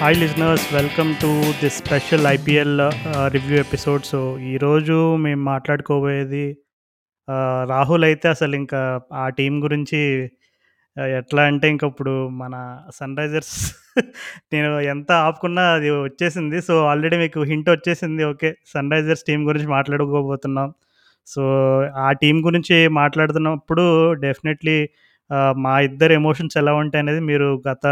[0.00, 1.28] Hi listeners welcome to
[1.60, 2.74] this special IPL
[3.28, 4.18] review episode so
[4.50, 6.44] ఈరోజు మేము మాట్లాడుకోబోయేది
[7.70, 8.80] రాహుల్ అయితే అసలు ఇంకా
[9.12, 10.00] ఆ టీం గురించి
[11.18, 12.54] ఎట్లా అంటే ఇంక ఇప్పుడు మన
[12.98, 13.56] సన్ రైజర్స్
[14.52, 16.60] నేను ఎంత ఆపుకున్నా అది వచ్చేసింది.
[16.62, 18.24] సో ఆల్రెడీ మీకు హింట్ వచ్చేసింది.
[18.24, 20.70] ఓకే సన్ రైజర్స్ టీం గురించి మాట్లాడుకోబోతున్నాం.
[21.26, 21.42] సో
[22.06, 23.86] ఆ టీం గురించి మాట్లాడుతున్నప్పుడు
[24.26, 24.78] డెఫినెట్లీ
[25.56, 27.86] మా ఇద్దరు ఎమోషన్స్ ఎలా ఉంటాయి అనేది మీరు గత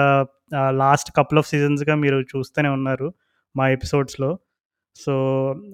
[0.71, 3.15] లాస్ట్ కపుల్ ఆఫ్ సీజన్స్గా మీరు చూస్తూనే ఉన్నారు
[3.57, 4.39] మా ఎపిసోడ్స్లో
[4.97, 5.15] సో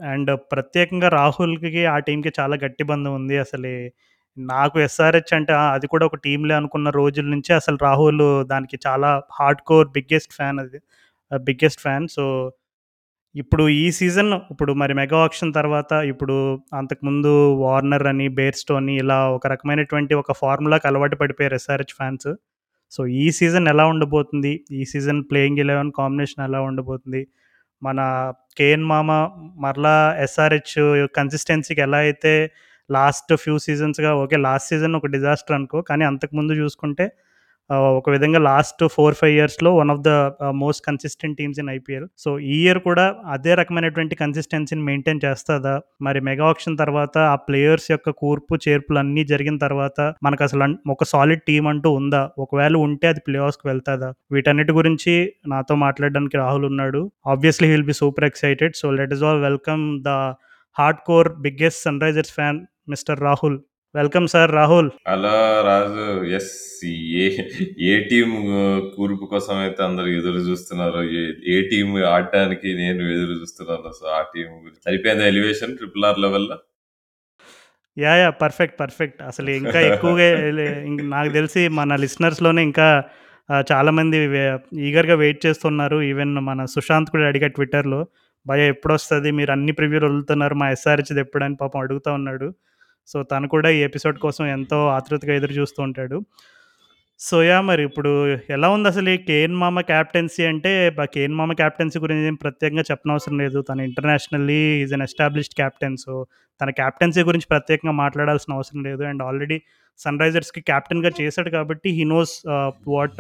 [0.05, 3.39] అండ్ ప్రత్యేకంగా రాహుల్కి ఆ టీంకి చాలా గట్టి బంధం ఉంది.
[3.39, 3.91] అసలు
[4.39, 9.61] నాకు ఎస్ఆర్హెచ్ అంటే అది కూడా ఒక టీంలే అనుకున్న రోజుల నుంచి అసలు రాహుల్ దానికి చాలా హార్డ్
[9.61, 10.81] కోర్ బిగ్గెస్ట్ ఫ్యాన్ అది
[11.39, 12.53] బిగ్గెస్ట్ ఫ్యాన్ సో
[13.35, 16.35] ఇప్పుడు ఈ సీజన్ ఇప్పుడు మరి మెగా ఆక్షన్ తర్వాత ఇప్పుడు
[16.81, 17.31] అంతకుముందు
[17.63, 22.29] వార్నర్ అని బేర్స్టో అని ఇలా ఒక రకమైనటువంటి ఒక ఫార్ములాకి అలవాటు పడిపోయారు ఎస్ఆర్హెచ్ ఫ్యాన్స్
[22.93, 24.53] సో ఈ సీజన్ ఎలా ఉండబోతుంది?
[24.79, 27.23] ఈ సీజన్ ప్లేయింగ్ ఎలెవెన్ కాంబినేషన్ ఎలా ఉండబోతుంది?
[27.83, 28.01] మన
[28.59, 29.11] కేఎన్ మామ
[29.65, 29.95] మరలా
[30.27, 30.75] ఎస్ఆర్హెచ్
[31.19, 32.35] కన్సిస్టెన్సీకి ఎలా అయితే
[32.91, 37.07] లాస్ట్ ఫ్యూ సీజన్స్గా ఓకే లాస్ట్ సీజన్ ఒక డిజాస్టర్ అనుకో కానీ అంతకుముందు చూసుకుంటే
[37.99, 40.11] ఒక విధంగా లాస్ట్ ఫోర్ ఫైవ్ ఇయర్స్లో one of the
[40.63, 43.05] most consistent teams in IPL so ఈ ఇయర్ కూడా
[43.35, 45.75] అదే రకమైనటువంటి కన్సిస్టెన్సీని మెయింటైన్ చేస్తుందా?
[46.07, 51.09] మరి మెగా ఆప్షన్ తర్వాత ఆ ప్లేయర్స్ యొక్క కూర్పు చేర్పులు అన్నీ జరిగిన తర్వాత మనకు అసలు ఒక
[51.13, 52.23] సాలిడ్ టీం అంటూ ఉందా?
[52.45, 54.11] ఒకవేళ ఉంటే అది ప్లే ఆఫ్స్కి వెళ్తుందా?
[54.35, 55.15] వీటన్నిటి గురించి
[55.55, 57.03] నాతో మాట్లాడడానికి రాహుల్ ఉన్నాడు.
[57.27, 60.11] Obviously will be super excited so let us all welcome the
[60.77, 62.59] hard core biggest Sunrisers fan
[62.93, 63.59] mister Rahul
[63.95, 64.89] welcome sir Rahul.
[65.13, 65.33] అలా
[65.67, 66.05] రాజు
[66.37, 66.53] ఎస్
[67.23, 67.25] ఏ
[67.89, 68.31] ఏ టీం
[68.95, 71.01] కూర్పు కోసం అయితే అందరు ఎదురు చూస్తున్నారు.
[71.55, 74.49] ఏ టీం ఆడటానికి నేను ఎదురు చూస్తున్నాను సో ఆ టీం
[74.87, 76.59] సరిపోయింది ఎలివేషన్ ట్రిపుల్ ఆర్ లెవెల్లో
[77.97, 80.31] యా యా పర్ఫెక్ట్ పర్ఫెక్ట్ అసలు ఇంకా ఎక్కువగా
[81.15, 82.89] నాకు తెలిసి మన లిసనర్స్లోనే ఇంకా
[83.73, 84.19] చాలామంది
[84.89, 86.01] ఈగర్గా వెయిట్ చేస్తున్నారు.
[86.11, 88.03] ఈవెన్ మన సుశాంత్ కూడా అడిగా ట్విట్టర్లో
[88.47, 90.55] భయ ఎప్పుడు వస్తుంది మీరు అన్ని ప్రివ్యూలు వదులుతున్నారు.
[90.61, 92.49] మా ఎస్ఆర్హెచ్ది ఎప్పుడని పాపం అడుగుతూ ఉన్నాడు.
[93.07, 96.19] సో తను కూడా ఈ ఎపిసోడ్ కోసం ఎంతో ఆతృతగా ఎదురు చూస్తూ ఉంటాడు.
[97.21, 101.53] సో యా మరి ఇప్పుడు ఎలా ఉంది అసలు ఈ కేఎన్ మామ క్యాప్టెన్సీ అంటే బ- కేఎన్ మామ
[101.53, 103.63] క్యాప్టెన్సీ గురించి ఏం ప్రత్యేకంగా చెప్పనవసరం లేదు.
[103.63, 106.27] తను internationally is an established captain so
[106.61, 109.03] తన క్యాప్టెన్సీ గురించి ప్రత్యేకంగా మాట్లాడాల్సిన అవసరం లేదు.
[109.03, 109.59] అండ్ ఆల్రెడీ
[109.99, 112.43] సన్ రైజర్స్కి క్యాప్టెన్గా చేశాడు కాబట్టి he knows
[112.89, 113.19] what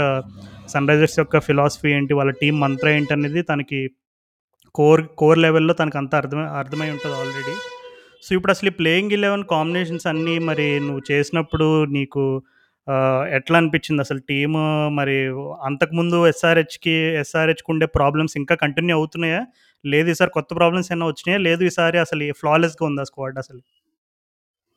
[0.68, 3.80] Sunrisers యొక్క ఫిలాసఫీ ఏంటి వాళ్ళ టీం మంత్ర ఏంటి అనేది తనకి
[4.74, 7.54] కోర్ కోర్ లెవెల్లో తనకు అంతా అర్థమై అర్థమై ఉంటుంది ఆల్రెడీ
[8.22, 12.22] సో ఇప్పుడు అసలు ఈ ప్లేయింగ్ ఎలెవెన్ కాంబినేషన్స్ అన్నీ మరి నువ్వు చేసినప్పుడు నీకు
[13.30, 14.62] ఎట్లా అనిపించింది అసలు టీము?
[14.88, 15.16] మరి
[15.64, 19.40] అంతకుముందు ఎస్ఆర్హెచ్కి ఎస్ఆర్హెచ్కి ఉండే ప్రాబ్లమ్స్ ఇంకా కంటిన్యూ అవుతున్నాయా?
[19.84, 21.38] లేదు ఈసారి కొత్త ప్రాబ్లమ్స్ ఏమైనా వచ్చినాయా?
[21.38, 23.60] లేదు ఈసారి అసలు ఫ్లాలెస్గా ఉందా స్క్వాడ్ అసలు?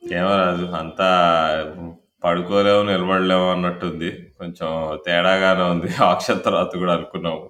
[0.01, 0.33] ఏమో
[0.77, 1.09] అంతా
[2.23, 4.09] పడుకోలేము నిలబడలేము అన్నట్టుంది.
[4.39, 4.69] కొంచెం
[5.07, 5.87] తేడాగానే ఉంది.
[6.11, 7.41] ఆక్షన్ తర్వాత కూడా అనుకున్నాము.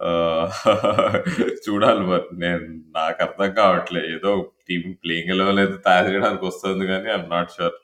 [1.64, 2.26] చూడాలి మరి.
[2.36, 2.62] నేను
[2.96, 4.00] నాకు అర్థం కావట్లే.
[4.14, 4.30] ఏదో
[4.68, 7.76] టీమ్ ప్లేయింగ్ ఎలెవెన్ అయితే తయారు చేయడానికి వస్తుంది కానీ ఐఎమ్ నాట్ షూర్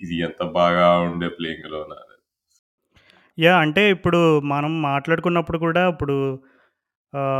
[0.00, 2.10] ఇది ఎంత బాగా ఉండే ప్లేయింగ్ ఎలెవెన్ అనేది
[3.38, 4.20] యా అంటే ఇప్పుడు
[4.52, 6.16] మనం మాట్లాడుకున్నప్పుడు కూడా ఇప్పుడు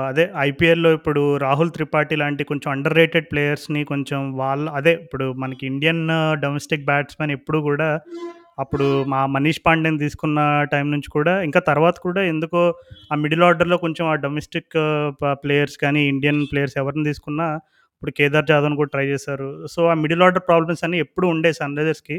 [0.09, 5.65] అదే ఐపీఎల్లో ఇప్పుడు రాహుల్ త్రిపాఠి లాంటి కొంచెం అండర్ రేటెడ్ ప్లేయర్స్ని కొంచెం వాళ్ళ అదే ఇప్పుడు మనకి
[5.67, 6.03] ఇండియన్
[6.45, 7.89] డొమెస్టిక్ బ్యాట్స్మెన్ ఎప్పుడు కూడా
[8.59, 10.39] అప్పుడు మా మనీష్ పాండేని తీసుకున్న
[10.73, 12.61] టైం నుంచి కూడా ఇంకా తర్వాత కూడా ఎందుకో
[13.13, 14.75] ఆ మిడిల్ ఆర్డర్లో కొంచెం ఆ డొమెస్టిక్
[15.45, 17.47] ప్లేయర్స్ కానీ ఇండియన్ ప్లేయర్స్ ఎవరిని తీసుకున్నా
[17.97, 19.49] ఇప్పుడు కేదార్ జాదవ్ని కూడా ట్రై చేశారు.
[19.73, 22.17] సో ఆ మిడిల్ ఆర్డర్ ప్రాబ్లమ్స్ అన్నీ ఎప్పుడు ఉండే సన్ రైజర్స్కి.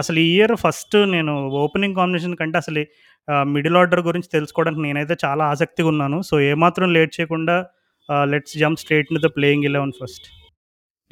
[0.00, 2.82] అసలు ఈ ఇయర్ ఫస్ట్ నేను ఓపెనింగ్ కాంబినేషన్ కంటే అసలు
[3.54, 6.18] మిడిల్ ఆర్డర్ గురించి తెలుసుకోవడానికి నేనైతే చాలా ఆసక్తిగా ఉన్నాను.
[6.30, 7.56] సో ఏమాత్రం లేట్ చేయకుండా
[8.32, 10.26] let's jump straight to the playing eleven first.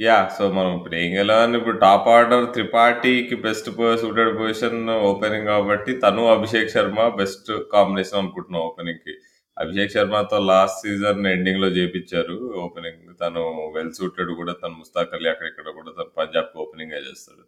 [0.04, 3.68] Yeah so మనం ప్లేయింగ్ ఎలెవెన్ ఇప్పుడు టాప్ ఆర్డర్ త్రిపాఠికి బెస్ట్
[4.02, 4.78] సూటెడ్ పొజిషన్
[5.10, 9.14] ఓపెనింగ్ కాబట్టి తను అభిషేక్ శర్మ బెస్ట్ కాంబినేషన్ అనుకుంటున్నాం ఓపెనింగ్కి.
[9.56, 12.36] అభిషేక్ శర్మతో లాస్ట్ సీజన్ ఎండింగ్లో చేపించారు.
[12.64, 13.42] ఓపెనింగ్ తను
[13.74, 17.44] వెల్ సూటెడ్ కూడా తను ముస్తాక్ అలీ అక్కడిక్కడ కూడా తను పంజాబ్ ఓపెనింగ్ చేస్తాడు.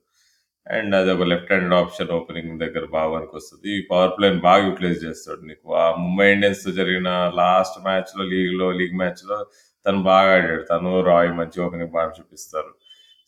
[0.66, 5.00] అండ్ అది ఒక లెఫ్ట్ హ్యాండ్ ఆప్షన్ ఓపెనింగ్ దగ్గర బాగా పనికొస్తుంది ఈ పవర్ ప్లేని బాగా యూటిలైజ్
[5.06, 5.66] చేస్తాడు నీకు.
[5.82, 7.10] ఆ ముంబై ఇండియన్స్తో జరిగిన
[7.42, 9.38] లాస్ట్ మ్యాచ్లో లీగ్లో లీగ్ మ్యాచ్లో
[9.86, 10.62] తను బాగా ఆడాడు.
[10.62, 12.70] తను రాయ్ మంచి ఓపెనింగ్ బాగా చూపిస్తారు.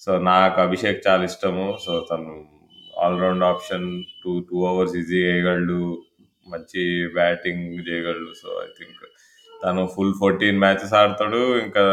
[0.01, 1.79] సో నాకు అభిషేక్ చాలా ఇష్టము.
[1.87, 2.45] సో తను
[3.03, 6.03] all round option two two overs easy చేయగలడు.
[6.49, 8.33] మంచి బ్యాటింగ్ చేయగలడు.
[8.43, 9.03] సో ఐ థింక్
[9.65, 11.59] తను ఫుల్ ఫోర్టీన్ మ్యాచెస్ ఆడతాడు.
[11.59, 11.85] ఇంకా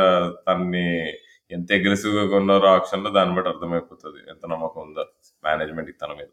[0.47, 1.09] తన్ని
[1.51, 4.19] ఎంత అగ్రెసివ్గా ఉన్నారో ఆప్షన్లో దాన్ని బట్టి అర్థమైపోతుంది.
[4.29, 5.05] ఎంత నమ్మకం ఉందో
[5.43, 6.27] మేనేజ్మెంట్కి తన మీద.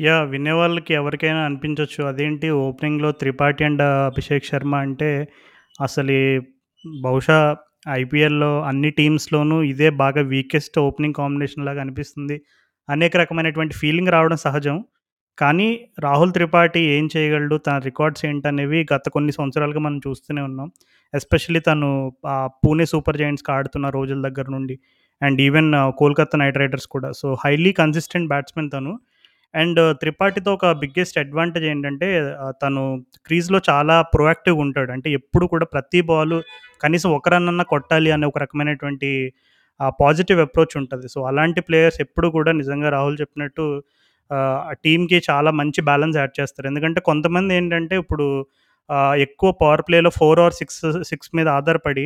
[0.00, 2.50] యా వినే వాళ్ళకి ఎవరికైనా అనిపించవచ్చు అదేంటి?
[2.50, 5.28] ఓపెనింగ్లో త్రిపాఠి అండ్ అభిషేక్ శర్మ అంటే
[5.78, 6.16] అసలు
[7.02, 7.38] బహుశా
[7.92, 12.36] ఐపీఎల్లో అన్ని టీమ్స్లోనూ ఇదే బాగా వీకెస్ట్ ఓపెనింగ్ కాంబినేషన్ లాగా అనిపిస్తుంది
[12.88, 14.76] అనేక రకమైనటువంటి ఫీలింగ్ రావడం సహజం
[15.38, 15.68] కానీ
[16.00, 17.56] రాహుల్ త్రిపాఠి ఏం చేయగలడు?
[17.58, 20.68] తన రికార్డ్స్ ఏంటనేవి గత కొన్ని సంవత్సరాలుగా మనం చూస్తూనే ఉన్నాం.
[21.14, 21.88] ఎస్పెషల్లీ తను
[22.64, 24.76] పూణే సూపర్ జాయింట్స్కి ఆడుతున్న రోజుల దగ్గర నుండి
[25.22, 27.12] and even Kolkata Knight Riders కూడా.
[27.12, 28.92] సో, హైలీ కన్సిస్టెంట్ బ్యాట్స్‌మెన్ తను.
[29.54, 32.08] అండ్ త్రిపాఠితో ఒక బిగ్గెస్ట్ అడ్వాంటేజ్ ఏంటంటే
[32.62, 32.82] తను
[33.26, 34.90] క్రీజ్‌లో చాలా ప్రొయాక్టివ్‌గా ఉంటాడు.
[34.92, 36.38] అంటే ఎప్పుడు కూడా ప్రతి బాలు
[36.80, 39.10] కనీసం ఒక రన్ కొట్టాలి అనే ఒక రకమైనటువంటి
[40.00, 43.64] పాజిటివ్ అప్రోచ్ ఉంటుంది సో, అలాంటి ప్లేయర్స్ ఎప్పుడు కూడా నిజంగా రాహుల్ చెప్పినట్టు
[44.84, 46.66] టీంకి టీమ్‌కి చాలా మంచి బ్యాలెన్స్ యాడ్ చేస్తారు.
[46.68, 48.26] ఎందుకంటే కొంతమంది ఏంటంటే ఇప్పుడు
[49.20, 52.04] ఎక్కువ పవర్ ప్లేలో ఫోర్ ఆర్ 6 6 మీద ఆధారపడి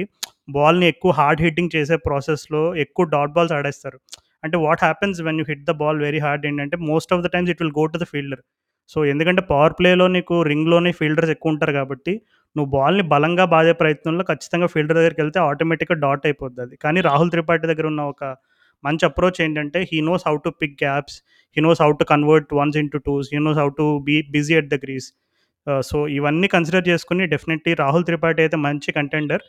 [0.49, 3.99] బాల్‌ని ఎక్కువ హార్డ్ హిట్టింగ్ చేసే ప్రాసెస్‌లో ఎక్కువ డాట్ బాల్స్ ఆడేస్తారు.
[4.43, 7.51] అంటే what happens when you hit the ball very hard ఏంటంటే most of the times
[7.53, 8.43] it will go to the fielder.
[8.91, 12.13] So, ఎందుకంటే పవర్ ప్లేలో నీకు రింగ్‌లోనే ఫీల్డర్స్ ఎక్కువ ఉంటారు కాబట్టి
[12.57, 16.75] నువ్వు బాల్‌ని బలంగా బాధే ప్రయత్నంలో ఖచ్చితంగా ఫీల్డర్ దగ్గరికి వెళ్తే ఆటోమేటిక్‌గా డాట్ అయిపోద్దది.
[16.85, 18.23] కానీ రాహుల్ త్రిపాఠి దగ్గర ఉన్న ఒక
[18.85, 21.17] మంచి అప్రోచ్ ఏంటంటే he knows how to pick gaps.
[21.57, 23.29] He knows how to convert ones into twos.
[23.35, 25.09] He knows how to be busy at the crease
[25.87, 29.43] so, ఇవన్నీ కన్సిడర్ చేసుకొని డెఫినెట్‌లీ రాహుల్ త్రిపాఠి అయితే మంచి కంటెండర్.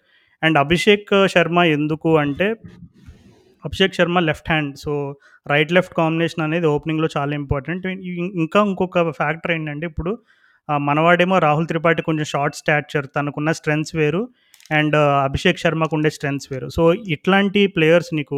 [0.44, 2.48] అండ్ అభిషేక్ శర్మ ఎందుకు అంటే
[3.64, 4.72] Abhishek Sharma left hand.
[4.78, 4.92] So,
[5.46, 7.86] right left combination అనేది ఓపెనింగ్‌లో చాలా important.
[8.44, 10.12] ఇంకా ఇంకొక ఫ్యాక్టర్ ఏంటంటే ఇప్పుడు
[10.70, 14.22] మనవాడేమో రాహుల్ త్రిపాఠి కొంచెం షార్ట్ స్టాచర్ తనకున్న స్ట్రెంగ్స్ వేరు.
[14.72, 14.96] అండ్
[15.28, 16.68] అభిషేక్ శర్మకు ఉండే స్ట్రెంగ్స్ వేరు.
[16.78, 16.84] సో,
[17.16, 18.38] ఇట్లాంటి ప్లేయర్స్ నీకు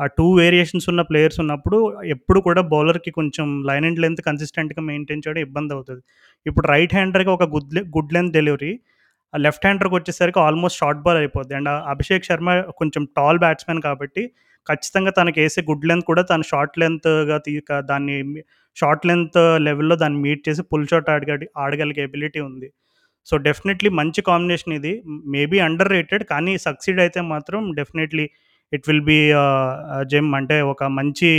[0.00, 1.78] ఆ టూ వేరియేషన్స్ ఉన్న ప్లేయర్స్ ఉన్నప్పుడు
[2.14, 6.02] ఎప్పుడు కూడా బౌలర్‌కి కొంచెం లైన్ అండ్ లెంత్ కన్సిస్టెంట్‌గా మెయింటైన్ చేయడం ఇబ్బంది అవుతుంది
[6.46, 8.72] ఇప్పుడు రైట్ హ్యాండర్‌కి ఒక గుడ్ లె గుడ్ లెంత్ డెలివరీ.
[9.34, 11.54] ఆ లెఫ్ట్ హ్యాండర్‌కొచ్చేసరికి ఆల్మోస్ట్ షార్ట్ బాల్ అయిపోద్ది.
[11.58, 12.48] అండ్ అభిషేక్ శర్మ
[12.80, 14.24] కొంచెం టాల్ బ్యాట్స్‌మెన్ కాబట్టి
[14.66, 17.54] ఖచ్చితంగా తనకేసే గుడ్ లెంత్ కూడా తను షార్ట్ లెంత్‌గా తీ
[17.90, 18.16] దాన్ని
[18.76, 22.68] షార్ట్ లెంత్ లెవెల్‌లో దాన్ని మీట్ చేసి పుల్ షాట్ ఆడగ ఆడగలిగే ఎబిలిటీ ఉంది.
[23.26, 24.92] సో, డెఫినెట్‌లీ మంచి కాంబినేషన్ ఇది.
[25.34, 28.26] మేబీ అండర్ రేటెడ్ కానీ సక్సీడ్ అయితే మాత్రం definitely
[28.72, 31.30] it will be gym gem అంటే ఒక మంచి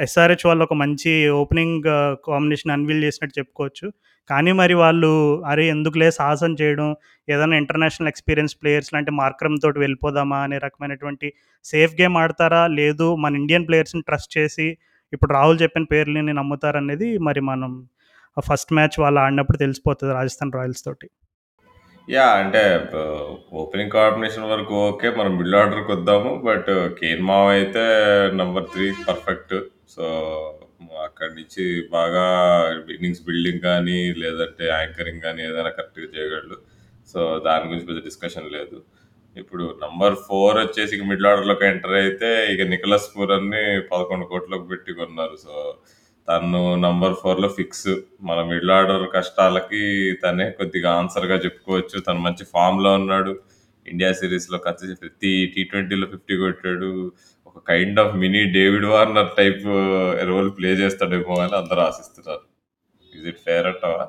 [0.00, 1.86] ఎస్ఆర్‌హెచ్ వాళ్ళు ఒక మంచి ఓపెనింగ్
[2.28, 3.86] కాంబినేషన్ అన్వీల్ చేసినట్టు చెప్పుకోవచ్చు.
[4.30, 5.10] కానీ మరి వాళ్ళు
[5.46, 5.64] అరే!
[5.68, 6.88] ఎందుకులే సాహసం చేయడం,
[7.28, 11.28] ఏదైనా ఇంటర్నేషనల్ ఎక్స్‌పీరియన్స్ ప్లేయర్స్ లాంటి మార్క్రమ్ తోటి వెళ్ళిపోదామా అనే రకమైనటువంటి
[11.64, 12.62] సేఫ్ గేమ్ ఆడతారా?
[12.78, 14.68] లేదు మన ఇండియన్ ప్లేయర్స్‌ని ట్రస్ట్ చేసి
[15.12, 17.72] ఇప్పుడు రాహుల్ చెప్పిన పేర్లని నమ్ముతారనేది మరి మనం
[18.36, 21.06] ఫస్ట్ మ్యాచ్ వాళ్ళు ఆడినప్పుడు తెలిసిపోతుంది రాజస్థాన్ రాయల్స్ తోటి.
[22.08, 22.62] యా అంటే
[23.54, 25.08] ఓపెనింగ్ కాంబినేషన్ వరకు ఓకే.
[25.18, 26.32] మనం మిడిల్ ఆర్డర్‌కొద్దాము.
[26.44, 27.84] బట్ కేన్ మావ్ అయితే
[28.40, 29.56] నెంబర్ త్రీ పర్ఫెక్ట్.
[29.88, 30.04] సో,
[31.06, 32.24] అక్కడి నుంచి బాగా
[32.94, 36.56] ఇన్నింగ్స్ బిల్డింగ్ కానీ లేదంటే యాంకరింగ్ కానీ ఏదైనా కరెక్ట్‌గా చేయగలడు.
[37.08, 38.78] సో, దాని గురించి పెద్ద డిస్కషన్ లేదు.
[39.36, 44.36] ఇప్పుడు నంబర్ ఫోర్ వచ్చేసి ఇక మిడిల్ ఆర్డర్‌లోకి ఎంటర్ అయితే ఇక నికోలస్ పూరన్‌ని 11,00,00,000
[44.72, 45.36] పెట్టి కొన్నారు.
[45.44, 45.54] సో,
[46.28, 47.90] తను నంబర్ ఫోర్లో ఫిక్స్.
[48.22, 49.82] మన మిడిల్ ఆర్డర్ కష్టాలకి
[50.22, 51.96] తనే కొద్దిగా ఆన్సర్‌గా చెప్పుకోవచ్చు.
[52.08, 53.34] తను మంచి ఫామ్‌లో ఉన్నాడు.
[53.86, 56.90] ఇండియా సిరీస్లో ఖచ్చితంగా ప్రతి టీ20లో 50 కొట్టాడు.
[57.56, 59.62] ఒక kind of mini David Warner type
[60.28, 62.42] role play చేస్తాడేమో అని అందరూ ఆశిస్తున్నారు.
[63.12, 64.04] ఇస్ ఇట్ ఫెయిర్ అంటావా?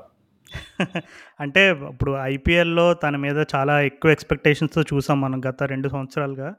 [1.40, 1.62] అంటే
[1.92, 6.50] ఇప్పుడు ఐపీఎల్‌లో తన మీద చాలా ఎక్కువ ఎక్స్‌పెక్టేషన్స్‌తో చూసాం మనం గత రెండు సంవత్సరాలుగా.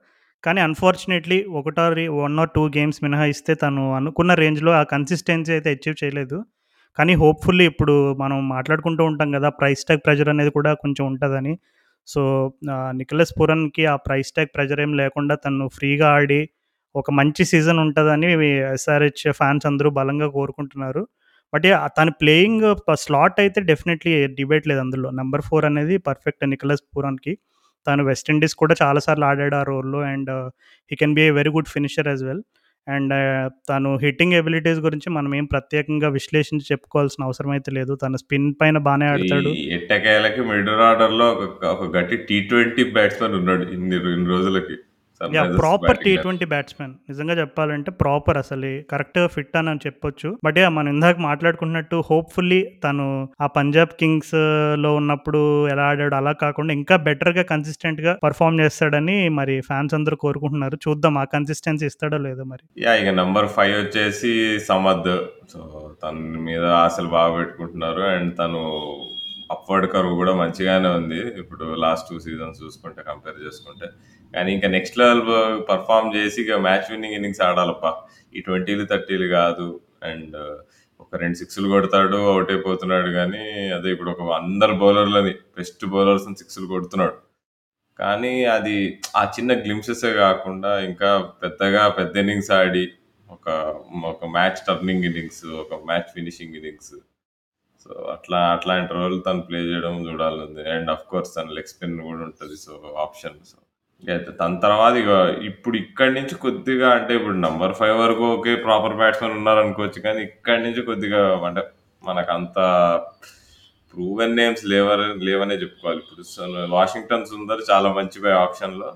[0.44, 1.84] కానీ అన్‌ఫార్చునేట్‌లీ ఒకటో
[2.18, 6.38] వన్ ఆర్ టూ గేమ్స్ మినహాయిస్తే తను అనుకున్న రేంజ్‌లో ఆ కన్సిస్టెన్సీ అయితే అచీవ్ చేయలేదు.
[6.98, 11.54] కానీ హోప్‌ఫుల్లీ ఇప్పుడు మనం మాట్లాడుకుంటూ ఉంటాం కదా ప్రైస్ ట్యాగ్ ప్రెజర్ అనేది కూడా కొంచెం ఉంటుందని
[12.08, 12.22] సో,
[12.92, 16.40] నిఖలస్ పురన్కి ఆ ప్రైస్ ట్యాగ్ ప్రెజర్ ఏం లేకుండా తను ఫ్రీగా ఆడి
[16.94, 18.28] ఒక మంచి సీజన్ ఉంటదని
[18.68, 21.02] ఎస్ఆర్‌హెచ్ ఫ్యాన్స్ అందరూ బలంగా కోరుకుంటున్నారు.
[21.52, 21.66] బట్!
[21.98, 22.64] తన ప్లేయింగ్
[23.04, 25.08] స్లాట్ అయితే డెఫినెట్‌లీ డిబేట్ లేదు అందులో.
[25.20, 27.32] నంబర్ 4 అనేది పర్ఫెక్ట్ నికోలస్ పూరన్‌కి.
[27.86, 30.30] తను వెస్ట్ ఇండీస్ కూడా చాలా సార్లు ఆడాడు ఆ రోల్‌లో and
[30.90, 32.42] he can be a very good finisher as well.
[32.86, 33.12] And
[33.68, 37.94] తను హిట్టింగ్ ఎబిలిటీస్ గురించి మనం ఏం ప్రత్యేకంగా విశ్లేషించి చెప్పుకోవాల్సిన అవసరం అయితే లేదు.
[38.02, 39.50] తను స్పిన్ పైన ఈ ఆడతాడు.
[39.76, 42.62] ఎట్టకేలకి మిడిల్ ఆర్డర్‌లో ఒక ఒక గట్టి టీ20
[42.96, 43.98] బ్యాట్స్‌మన్ ఉన్నాడు ఇన్ని
[44.32, 44.76] రోజులకి.
[45.20, 46.92] ప్రాపర్ బ్యాటింగ్ టీ20 బ్యాట్స్‌మెన్.
[47.08, 50.28] నిజంగా చెప్పాలంటే ప్రాపర్ అసలు కరెక్ట్‌గా ఫిట్ అని చెప్పొచ్చు.
[50.44, 50.58] బట్!
[50.76, 53.06] మనం ఇందాక మాట్లాడుకున్నట్టు హోప్‌ఫుల్లీ తను
[53.40, 59.94] ఆ పంజాబ్ కింగ్స్‌లో ఉన్నప్పుడు ఎలా ఆడాడో అలా కాకుండా ఇంకా బెటర్‌గా కన్సిస్టెంట్‌గా పెర్ఫార్మ్ చేస్తాడని మరి ఫ్యాన్స్
[59.94, 60.78] అందరూ కోరుకుంటున్నారు.
[60.86, 62.64] చూద్దాం ఆ కన్సిస్టెన్సీ ఇస్తాడో లేదో మరి.
[62.84, 62.98] యాహ్!
[63.02, 64.32] ఇక నంబర్ 5 వచ్చేసి
[64.68, 65.12] సమద్.
[65.52, 65.60] సో,
[66.02, 68.02] తన మీద ఆశలు బాగా పెట్టుకుంటున్నారు.
[68.14, 68.62] అండ్ తను
[69.50, 71.20] అప్‌వర్డ్ కర్వ్ కూడా మంచిగానే ఉంది.
[71.42, 73.88] ఇప్పుడు లాస్ట్ టూ సీజన్స్ చూసుకుంటే కంపేర్ చేసుకుంటే.
[74.34, 75.22] కానీ ఇంకా నెక్స్ట్ లెవెల్
[75.70, 77.84] పర్ఫామ్ చేసి ఇక మ్యాచ్ విన్నింగ్ ఇన్నింగ్స్ ఆడాలప్ప
[78.34, 79.68] ఈ 20లు, 30లు కాదు.
[80.10, 80.56] అండ్ uh,
[81.04, 82.18] ఒక రెండు సిక్స్‌లు కొడతాడు.
[82.32, 83.42] అవుట్ అయిపోతున్నాడు కానీ
[83.76, 87.16] అదే ఇప్పుడు ఒక అందరు బౌలర్‌లని బెస్ట్ బౌలర్స్ సిక్స్‌లు కొడుతున్నాడు.
[87.98, 88.76] కానీ అది
[89.20, 91.10] ఆ చిన్న గ్లిమ్సెసే కాకుండా ఇంకా
[91.42, 92.84] పెద్దగా పెద్ద ఇన్నింగ్స్ ఆడి
[93.28, 93.46] ఒక
[94.12, 96.94] ఒక మ్యాచ్ టర్నింగ్ ఇన్నింగ్స్, ఒక మ్యాచ్ ఫినిషింగ్ ఇన్నింగ్స్.
[97.84, 102.56] సో, అట్లా అట్లాంటి రోల్ తను ప్లే చేయడం చూడాలి అండ్ ఆఫ్‌కోర్స్ తన లెగ్ స్పిన్ కూడా ఉంటుంది
[102.64, 102.72] సో,
[103.04, 103.36] ఆప్షన్.
[103.50, 103.56] సో,
[104.02, 105.12] అయితే తన తర్వాత ఇక
[105.50, 108.52] ఇప్పుడు ఇక్కడి నుంచి కొద్దిగా అంటే ఇప్పుడు నంబర్ ఫైవ్ వరకు ఓకే.
[108.66, 111.62] ప్రాపర్ బ్యాట్స్‌మెన్ ఉన్నారు అనుకోవచ్చు కానీ ఇక్కడి నుంచి కొద్దిగా అంటే
[112.04, 112.58] మనకు అంత
[113.94, 116.00] ప్రూవెన్ నేమ్స్ లేవర్ లేవనే చెప్పుకోవాలి.
[116.04, 118.90] ఇప్పుడు సన్ 'వాషింగ్టన్ సుందర్' చాలా మంచి ఆప్షన్‌లో.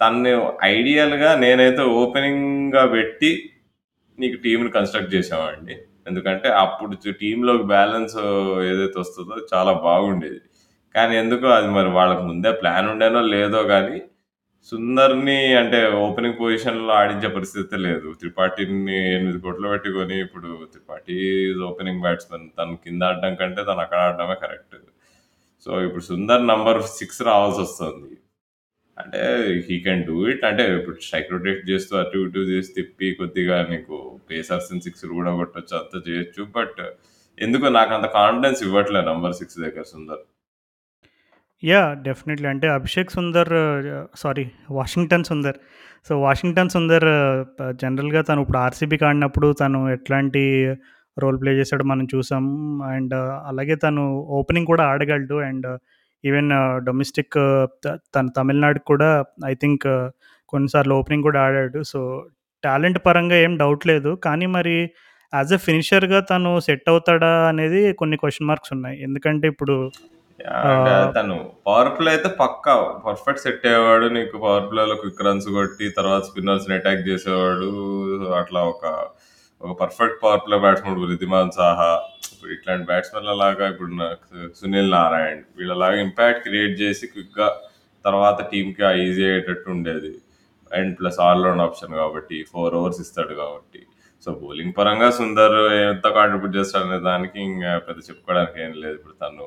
[0.00, 0.32] తన్ని
[0.72, 3.30] ఐడియల్‌గా నేనైతే ఓపెనింగ్‌గా పెట్టి
[4.18, 5.74] నీకు టీంని కన్‌స్ట్రక్ట్ చేసామండి
[6.06, 8.16] ఎందుకంటే అప్పుడు టీంలో బ్యాలెన్స్
[8.70, 10.40] ఏదైతే వస్తుందో చాలా బాగుండేది.
[10.94, 13.96] కానీ ఎందుకో అది మరి వాళ్ళకి ముందే ప్లాన్ ఉండేనో లేదో కానీ
[14.72, 18.08] సుందర్‌ని అంటే ఓపెనింగ్ పొజిషన్‌లో ఆడించే పరిస్థితి లేదు.
[18.20, 18.76] త్రిపాఠిని
[19.16, 21.16] ఎనిమిది కోట్లు పెట్టుకొని ఇప్పుడు త్రిపాఠి
[21.68, 24.76] ఓపెనింగ్ బ్యాట్స్మెన్ తను కింద ఆడడం కంటే తను అక్కడ ఆడడమే కరెక్ట్.
[25.66, 28.10] సో, ఇప్పుడు సుందర్ నంబర్ 6 రావాల్సొస్తుంది.
[28.96, 29.22] అంటే
[29.66, 30.44] హీ కెన్ డూ ఇట్.
[30.50, 33.96] అంటే ఇప్పుడు స్ట్రైక్ రొటేట్ చేస్తూ అటు ఇటు చేసి తిప్పి కొద్దిగా నీకు
[34.30, 36.44] పేసర్స్ సిక్స్ కూడా కొట్టచ్చు అంతా చేయొచ్చు.
[36.56, 36.80] బట్
[37.38, 40.22] ఎందుకో అంత కాన్ఫిడెన్స్ ఇవ్వట్లే నంబర్ సిక్స్ దగ్గర సుందర్.
[41.62, 42.48] Yeah definitely.
[42.52, 43.52] అంటే Abhishek Sundar
[44.16, 45.58] sorry Washington Sundar.
[46.08, 47.06] So, Washington Sundar
[47.82, 50.42] జనరల్‌గా తను ఇప్పుడు ఆర్‌సీబీకి ఆడినప్పుడు తను ఎట్లాంటి
[51.16, 52.44] రోల్ ప్లే చేశాడో మనం చూసాం.
[52.94, 53.14] అండ్
[53.50, 54.02] అలాగే తను
[54.38, 55.38] ఓపెనింగ్ కూడా ఆడగలడు.
[55.48, 55.68] అండ్
[56.24, 56.50] ఈవెన్
[56.86, 57.38] డొమెస్టిక్
[58.14, 59.10] తను తమిళనాడుకి కూడా
[59.46, 59.86] ఐ థింక్
[60.52, 61.80] కొన్నిసార్లు ఓపెనింగ్ కూడా ఆడాడు.
[61.84, 62.00] సో,
[62.64, 64.10] టాలెంట్ పరంగా ఏం డౌట్ లేదు.
[64.26, 64.76] కానీ మరి
[65.32, 68.96] యాస్ ఎ ఫినిషర్‌గా తను సెట్ అవుతాడా అనేది కొన్ని క్వెషన్ మార్క్స్ ఉన్నాయి.
[69.02, 69.76] ఎందుకంటే ఇప్పుడు
[71.16, 72.72] తను పవర్ ప్లే అయితే పక్కా
[73.06, 74.06] పర్ఫెక్ట్ సెట్ అయ్యేవాడు.
[74.16, 77.70] నీకు పవర్ ప్లేలో క్విక్ రన్స్ కొట్టి తర్వాత స్పిన్నర్స్‌ని అటాక్ చేసేవాడు.
[78.40, 78.84] అట్లా ఒక,
[79.60, 81.90] ఒక perfect power play batsmen Wriddhiman Saha
[82.32, 83.90] ఇప్పుడు ఇట్లాంటి బ్యాట్స్‌మెన్‌లలాగా ఇప్పుడు
[84.60, 87.48] సునీల్ నారాయణ్ వీళ్ళలాగా ఇంపాక్ట్ క్రియేట్ చేసి క్విక్‌గా
[88.04, 90.12] తర్వాత టీమ్‌కి ఆ ఈజీ అయ్యేటట్టు ఉండేది.
[90.70, 93.80] And plus all round option కాబట్టి ఫోర్ ఓవర్స్ ఇస్తాడు కాబట్టి.
[94.26, 98.96] సో, బౌలింగ్ పరంగా సుందర్ ఎంత కాంట్రిబ్యూట్ చేస్తాడనే దానికి ఇంకా పెద్ద చెప్పుకోవడానికి ఏం లేదు.
[99.00, 99.46] ఇప్పుడు తను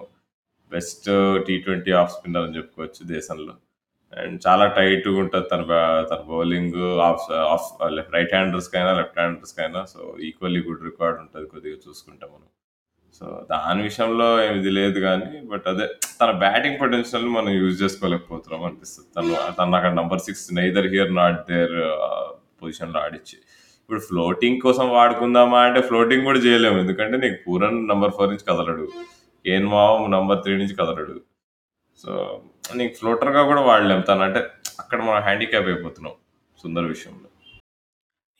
[0.71, 1.09] బెస్ట్
[1.47, 3.53] టీ20 ఆఫ్ స్పిన్నర్ అని చెప్పుకోవచ్చు దేశంలో.
[4.13, 6.77] అండ్ చాలా టైట్‌గా ఉంటుంది తన బ్యా తన బౌలింగ్
[7.09, 7.67] ఆఫ్ ఆఫ్
[8.15, 9.99] రైట్ హ్యాండర్స్కి అయినా లెఫ్ట్ హ్యాండర్స్కి అయినా సో,
[10.29, 12.47] ఈక్వల్లీ గుడ్ రికార్డ్ ఉంటుంది కొద్దిగా చూసుకుంటే మనం.
[13.21, 15.85] సో, దాని విషయంలో ఇది లేదు కానీ బట్ అదే
[16.21, 21.41] తన బ్యాటింగ్ పొటెన్షియల్‌ని మనం యూజ్ చేసుకోలేకపోతున్నాం అనిపిస్తుంది తను తను అక్కడ number six neither here not
[21.51, 21.77] there
[22.61, 23.37] పొజిషన్‌లో ఆడిచ్చి.
[23.81, 26.77] ఇప్పుడు ఫ్లోటింగ్ కోసం వాడుకుందామా అంటే ఫ్లోటింగ్ కూడా చేయలేము.
[26.79, 28.85] ఎందుకంటే నీకు పూరన్ నంబర్ ఫోర్ నుంచి కదలడు.
[29.45, 31.15] ఏన్ మామ్ నంబర్ త్రీ నుంచి కదలడు.
[31.99, 32.11] సో,
[32.77, 34.01] నీకు ఫ్లోటర్‌గా కూడా వాడలేం.
[34.27, 34.39] అంటే
[34.81, 36.15] అక్కడ మనం హ్యాండిక్యాప్ అయిపోతున్నాం
[36.57, 37.27] సుందర్ విషయంలో.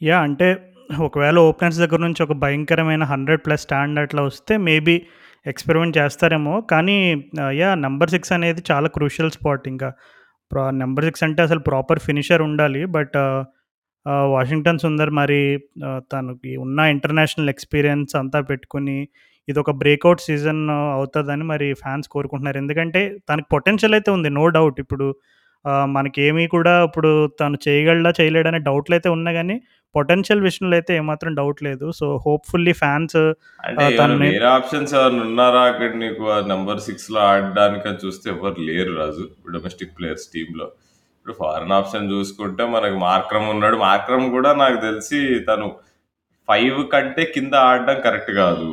[0.01, 0.48] యా అంటే
[1.05, 4.95] ఒకవేళ ఓపెనర్స్ దగ్గర నుంచి ఒక భయంకరమైన 100+ స్టాండ్ అట్లా వస్తే మేబీ
[5.45, 6.53] ఎక్స్‌పెరిమెంట్ చేస్తారేమో.
[6.71, 6.98] కానీ
[7.59, 9.89] యా నెంబర్ సిక్స్ అనేది చాలా క్రూషియల్ స్పాట్ ఇంకా.
[10.51, 12.81] ప్రా నెంబర్ సిక్స్ అంటే అసలు ప్రాపర్ ఫినిషర్ ఉండాలి.
[12.98, 13.17] బట్
[14.33, 15.41] వాషింగ్టన్ సుందర్ మరి
[16.13, 18.98] తనకి ఉన్న ఇంటర్నేషనల్ ఎక్స్‌పీరియన్స్ అంతా పెట్టుకొని
[19.50, 20.62] ఇదొక బ్రేకౌట్ సీజన్
[20.96, 22.58] అవుతదని మరి ఫ్యాన్స్ కోరుకుంటున్నారు.
[22.63, 24.29] ఎందుకంటే తనకి పొటెన్షియల్ అయితే ఉంది.
[24.38, 24.79] No doubt.
[24.86, 25.08] ఇప్పుడు
[25.94, 28.12] మనకేమి కూడా ఇప్పుడు తను చేయగలడా?
[28.20, 28.50] చేయలేడా?
[28.51, 29.56] అనే డౌట్‌లయితే ఉన్నా గానీ
[29.96, 31.86] పొటెన్షియల్ విషయంలో అయితే ఏమాత్రం డౌట్ లేదు.
[32.00, 33.18] సో, హోప్‌ఫుల్లీ ఫ్యాన్స్
[34.51, 39.25] ఆప్షన్స్ ఉన్నారా అక్కడ నీకు నంబర్ 6లో ఆడడానికని చూస్తే ఎవ్వరు లేరు రాజు.
[39.56, 40.68] డొమెస్టిక్ ప్లేయర్స్ టీమ్‌లో.
[41.15, 43.77] ఇప్పుడు ఫారెన్ ఆప్షన్ చూసుకుంటే మనకు మార్క్రమ్ ఉన్నాడు.
[43.86, 45.68] మార్క్రమ్ కూడా నాకు తెలిసి తను
[46.48, 48.70] 5 కంటే కింద ఆడడం కరెక్ట్ కాదు.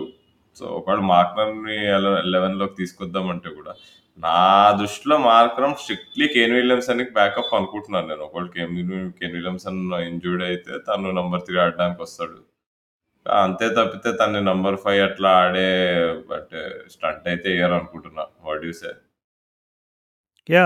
[0.57, 3.73] సో, ఒకవేళ మార్క్రమ్‌ని లెవెన్లోకి 11లోకి తీసుకొద్దామంటే కూడా
[4.19, 4.37] నా
[4.81, 8.23] దృష్టిలో మార్క్రమ్ స్ట్రిక్ట్‌లీ కేన్ విలియమ్సన్‌కి బ్యాకప్ అనుకుంటున్నాను నేను.
[8.29, 8.77] ఒకవేళ కేన్
[9.19, 12.39] కేన్ విలియమ్సన్ ఇంజూర్డ్ అయితే తను నంబర్ 3 ఆడడానికొస్తాడు.
[13.27, 15.69] అంతే తప్పితే తను నంబర్ ఫైవ్ అట్లా ఆడే
[16.31, 16.55] బట్
[16.95, 18.25] స్టంట్ అయితే ఎయ్యరనుకుంటున్నా.
[18.47, 18.93] What you say?
[20.49, 20.65] Yeah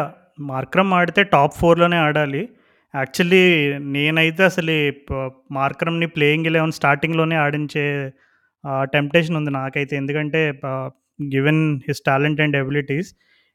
[0.49, 2.43] Markram ఆడితే టాప్ ఫోర్లోనే ఆడాలి.
[2.95, 3.43] యాక్చువల్లీ
[3.95, 4.75] నేనైతే అసలు
[5.53, 7.85] మార్క్రమ్‌ని ప్లేయింగ్ 11 స్టార్టింగ్‌లోనే ఆడించే
[8.95, 9.95] టెంప్టేషన్ ఉంది నాకైతే.
[9.97, 10.41] ఎందుకంటే
[11.35, 13.11] given his talent and abilities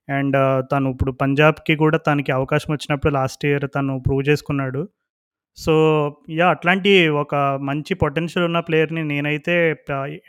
[0.07, 0.37] and
[0.71, 4.81] తను ఇప్పుడు పంజాబ్‌కి కూడా తనకి అవకాశం వచ్చినప్పుడు లాస్ట్ ఇయర్ తను ప్రూవ్ చేసుకున్నాడు.
[5.57, 5.73] సో,
[6.37, 7.35] యా అట్లాంటి ఒక
[7.69, 9.55] మంచి పొటెన్షియల్ ఉన్న ప్లేయర్‌ని నేనైతే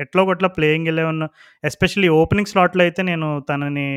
[0.04, 1.24] ఎట్లో గట్ల ప్లేయింగ్ 11
[1.64, 3.88] ఎస్పెషల్లీ ఓపెనింగ్ స్లాట్‌లో అయితే నేను తనని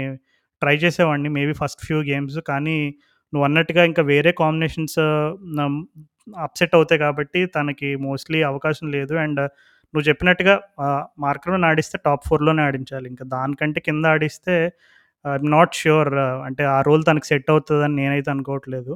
[0.62, 1.30] ట్రై చేసేవాడిని.
[1.38, 2.40] Maybe first few games.
[2.50, 2.78] కానీ
[3.34, 5.00] నువ్వు అన్నట్టుగా ఇంకా వేరే కాంబినేషన్స్
[6.40, 9.16] అప్‌సెట్ అవుతాయి కాబట్టి తనకి మోస్ట్‌లీ అవకాశం లేదు.
[9.26, 9.42] అండ్
[9.94, 10.54] నువ్వు చెప్పినట్టుగా
[10.86, 13.08] ఆహ్, మార్క్రమ్‌ని ఆడిస్తే టాప్ 4లోనే ఆడించాలి.
[13.14, 14.56] ఇంకా దానికంటే కింద ఆడిస్తే
[15.26, 16.12] ఐయామ్ నాట్ ష్యూర్
[16.48, 18.94] అంటే ఆ రోల్ తనకి సెట్ అవుతదని నేనైతే అనుకోవట్లేదు.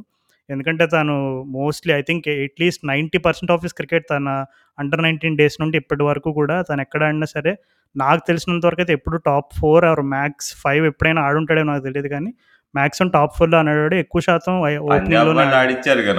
[0.50, 1.13] ఎందుకంటే తను
[1.55, 4.29] mostly I think at least 90% of his cricket తన
[4.77, 7.51] అండర్ 19 డేస్ నుండి ఇప్పటి వరకు కూడా తను ఎక్కడ ఆడినా సరే
[7.95, 12.31] నాకు తెలిసినంత వరకైతే ఎప్పుడు టాప్ 4 ఆర్ మాక్స్ 5 ఎప్పుడైనా ఆడుంటాడేమో నాకు తెలీదు కానీ
[12.75, 13.95] మాక్సిమం టాప్ 4లో ఆడాడు.
[14.03, 14.53] ఎక్కువ శాతం
[14.88, 15.45] ఓపెనింగ్‌లోనే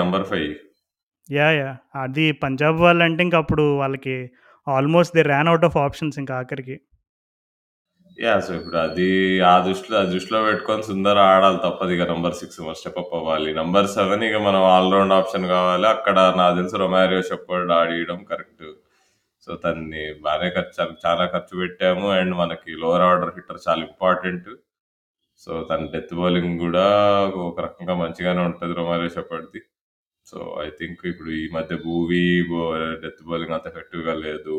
[0.02, 0.54] నంబర్ 5.
[1.28, 1.54] యాహ్!
[1.58, 1.76] యాహ్!
[2.02, 4.16] అది పంజాబ్ వాళ్ళంటే ఇంక అప్పుడు వాళ్ళకి
[4.66, 6.76] almost they ran out of options ఇంకా ఆఖరికి.
[8.18, 9.06] యా సో, ఇప్పుడు అది
[9.42, 13.54] ఆ దృష్టిలో ఆ దృష్టిలో పెట్టుకొని సుందర ఆడాలి తప్పదిగ నంబర్ సిక్స్ మరి స్టెప్ అప్ అవ్వాలి.
[13.54, 15.86] నంబర్ సెవెన్ ఇక మనం ఆల్ రౌండ్ ఆప్షన్ కావాలి.
[15.86, 18.66] అక్కడ నాకు తెలిసి రొమారియో షెపర్డ్ ఆడియడం కరెక్ట్.
[19.46, 22.10] సో, తన్ని బాగానే ఖర్చు చాలా ఖర్చు పెట్టాము.
[22.10, 24.50] అండ్ మనకి లోవర్ ఆర్డర్ హిట్టర్ చాలా ఇంపార్టెంట్.
[25.38, 26.86] సో, తన డెత్ బౌలింగ్ కూడా
[27.46, 29.60] ఒక రకంగా మంచిగానే ఉంటుంది రొమారియో షెపర్డ్‌ది.
[30.26, 32.60] సో, ఐ థింక్ ఇప్పుడు ఈ మధ్య భూవీ బో
[33.02, 34.54] డెత్ బౌలింగ్ అంత ఎఫెక్టివ్‌గా లేదు.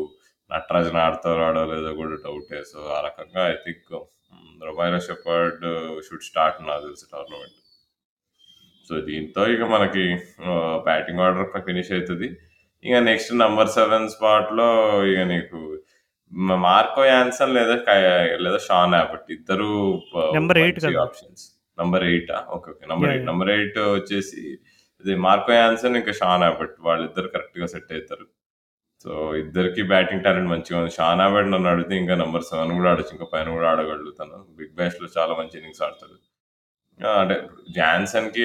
[0.50, 2.58] నటరాజన్ ఆడతారో ఆడో లేదో కూడా డౌటే.
[2.70, 3.88] సో, ఆ రకంగా I think
[4.32, 5.64] hmm, Romario Shepherd
[6.06, 7.56] should start నాకు తెలిసి టోర్నమెంట్.
[8.90, 10.04] సో, దీంతో ఇక మనకి
[10.50, 12.28] ఆహ్, బ్యాటింగ్ ఆర్డర్ ఫినిష్ అయితది.
[12.84, 14.68] ఇక నెక్స్ట్ నంబర్ 7 స్పాట్‌లో
[15.10, 15.58] ఇక నీకు
[16.32, 17.98] మ మార్కో యాన్సన్ లేదా కై
[18.44, 19.68] లేదా షాన్ యాబట్ ఇద్దరు
[20.08, 21.02] ప నంబర్ 8 మంచి కదా!
[21.04, 21.44] Options.
[21.78, 22.38] Number 8ఆ?
[22.56, 22.68] Okay.
[22.72, 22.84] Okay.
[22.92, 23.14] Number yeah!
[23.14, 23.28] 8 yeah!
[23.30, 24.42] Number 8 వచ్చేసి
[25.04, 28.26] ఇది మార్కో యాన్సన్ ఇంకా షాన్ యాబట్ వాళ్ళిద్దరు కరెక్ట్‌గా సెట్ అవుతారు
[29.04, 29.10] సో,
[29.42, 30.92] ఇద్దరికీ బ్యాటింగ్ టాలెంట్ మంచిగా ఉంది.
[30.96, 33.12] షాన్ యాబట్ నన్ను అడిగితే ఇంకా నెంబర్ సెవెన్ కూడా ఆడొచ్చు.
[33.16, 34.38] ఇంకా పైన కూడా ఆడగలడు తను.
[34.58, 36.16] బిగ్ బ్యాష్‌లో చాలా మంచి ఇన్నింగ్స్ ఆడతాడు.
[37.00, 37.12] ఆ!
[37.22, 37.36] అంటే
[37.76, 38.44] జాన్సన్‌కి,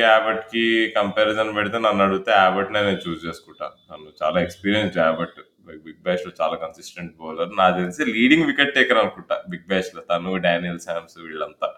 [0.52, 0.64] కి
[0.98, 3.68] కంపారిజన్ పెడితే నన్ను అడిగితే యాబర్ట్ నేను చూస్ చేసుకుంటా.
[3.92, 7.52] నన్ను చాలా ఎక్స్పీరియన్స్ యాబర్ట్ బిగ్ బిగ్ బ్యాష్‌లో చాలా కన్సిస్టెంట్ బౌలర్.
[7.62, 10.04] నాకు తెలిసి లీడింగ్ వికెట్ టేకర్ అనుకుంటా బిగ్ బ్యాష్‌లో.
[10.12, 11.70] తను, డానియల్ సామ్స్ వీళ్ళంతా.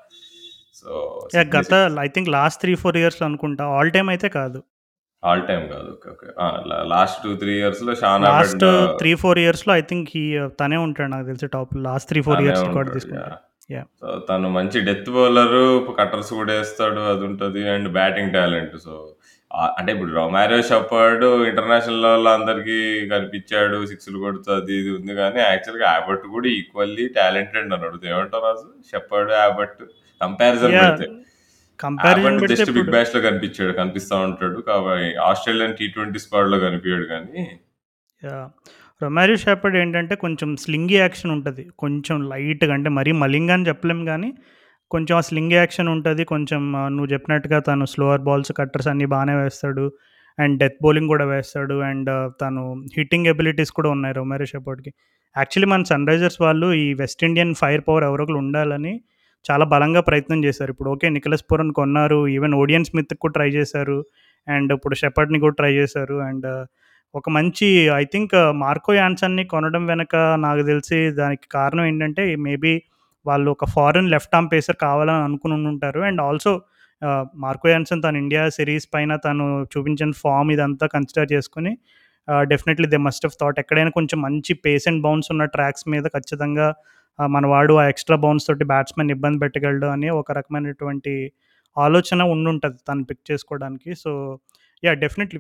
[0.84, 0.94] సో,
[1.56, 3.66] గత ఐ థింక్ లాస్ట్ 3, 4 ఇయర్స్‌లో అనుకుంటా.
[3.76, 4.60] ఆల్ టైమ్ అయితే కాదు.
[5.24, 5.90] ఆల్ టైమ్ కాదు.
[5.94, 6.08] ఓకే.
[6.14, 6.28] ఓకే.
[6.70, 10.24] లా లాస్ట్ 2, 3 ఇయర్స్‌లో షాన్ లాస్ట్ యాబట్ 3, 4 ఇయర్స్‌లో ఐ థింక్ హీ
[10.62, 11.74] తనే ఉంటాడు నాకు తెలిసి టాప్.
[11.86, 12.92] లాస్ట్ 3, 4 తనే ఇయర్స్ రికార్డ్
[14.28, 15.66] తను మంచి డెత్ బౌలరు.
[16.00, 17.02] కట్టర్స్ కూడా ఏస్తాడు.
[17.12, 17.62] అది ఉంటది.
[17.70, 18.76] And batting talent.
[18.82, 18.94] సో,
[19.78, 22.78] అంటే ఇప్పుడు రొమారియో షెపర్డ్ ఇంటర్నేషనల్ లెవెల్‌లో అందరికి
[23.10, 23.78] కనిపించాడు.
[23.86, 28.08] సిక్స్‌లు కొడుతూ అది ఇది ఉంది గానీ యాక్చువల్‌గా యాబట్ కూడా ఈక్వల్లీ టాలెంటెడ్ నన్ను అడిగితే.
[28.14, 28.68] ఏమంటావు రాజు?
[28.92, 29.80] Shepherd, Abbott
[30.24, 30.74] comparison!
[30.84, 31.08] పెడితే.
[32.54, 33.74] జస్ట్ బిగ్ ఇప్పుడు బ్యాష్‌లో కనిపించాడు.
[33.80, 34.60] కనిపిస్తా ఉంటాడు.
[34.68, 37.44] కాబట్టి ఆస్ట్రేలియన్ టీ20 స్క్వాడ్‌లో కనిపియడు గానీ
[38.24, 38.48] యాహ్!
[39.02, 41.64] రొమారియో షెపర్డ్ ఏంటంటే కొంచెం స్లింగీ యాక్షన్ ఉంటది.
[41.80, 44.30] కొంచెం లైట్‌గా అంటే మరీ మలింగా అని చెప్పలేం గానీ,
[44.92, 46.24] కొంచెం ఆ స్లింగీ యాక్షన్ ఉంటది.
[46.32, 46.62] కొంచెం
[46.96, 49.86] నువ్వు చెప్పినట్టుగా తను స్లోవర్ బాల్స్, కట్టర్స్ అన్నీ బానే వేస్తాడు.
[50.38, 51.76] అండ్ డెత్ బౌలింగ్ కూడా వేస్తాడు.
[51.90, 52.12] అండ్
[52.42, 52.62] తను
[52.96, 54.92] హిట్టింగ్ ఎబిలిటీస్ కూడా ఉన్నాయి రొమారియో షెపర్డ్‌కి.
[55.36, 58.94] యాక్చువల్లీ మన సన్‌రైజర్స్ వాళ్ళు ఈ వెస్ట్ ఇండియన్ ఫైర్ పవర్ ఎవరో ఒకళ్ళు ఉండాలని
[59.46, 60.72] చాలా బలంగా ప్రయత్నం చేశారు.
[60.74, 61.08] ఇప్పుడు ఓకే.
[61.10, 62.20] నికోలస్ పురన్ కొన్నారు.
[62.30, 63.98] ఈవెన్ ఓడియన్ స్మిత్ కూడా ట్రై చేశారు.
[64.48, 66.18] అండ్ ఇప్పుడు షెపర్డ్‌ని కూడా ట్రై చేశారు.
[66.22, 66.48] అండ్
[67.16, 72.74] ఒక మంచి ఐ థింక్ మార్కో యాన్సన్‌ని కొనడం వెనక నాకు తెలిసి దానికి కారణం ఏంటంటే మేబీ
[73.26, 76.54] వాళ్ళు ఒక ఫారెన్ లెఫ్ట్ ఆర్మ్ పేసర్ కావాలని అనుకుని ఉంటారు అండ్ ఆల్సో
[77.36, 81.72] మార్కో యాన్సన్ తను ఇండియా సిరీస్ పైన తను చూపించిన ఫామ్ ఇదంతా కన్సిడర్ చేసుకొని
[82.48, 86.68] definitely they must of thought ఎక్కడైనా కొంచెం మంచి పేస్ అండ్ బౌన్స్ ఉన్న ట్రాక్స్ మీద ఖచ్చితంగా
[87.20, 91.14] మనవాడు ఆ ఎక్స్‌ట్రా బౌన్స్ తోటి బ్యాట్స్మెన్ ఇబ్బంది పెట్టగలడు అని ఒక రకమైనటువంటి
[91.78, 93.92] ఆలోచన ఉండుంటుంది తను పిక్ చేసుకోవడానికి.
[93.96, 94.12] So,
[94.84, 95.40] yeah definitely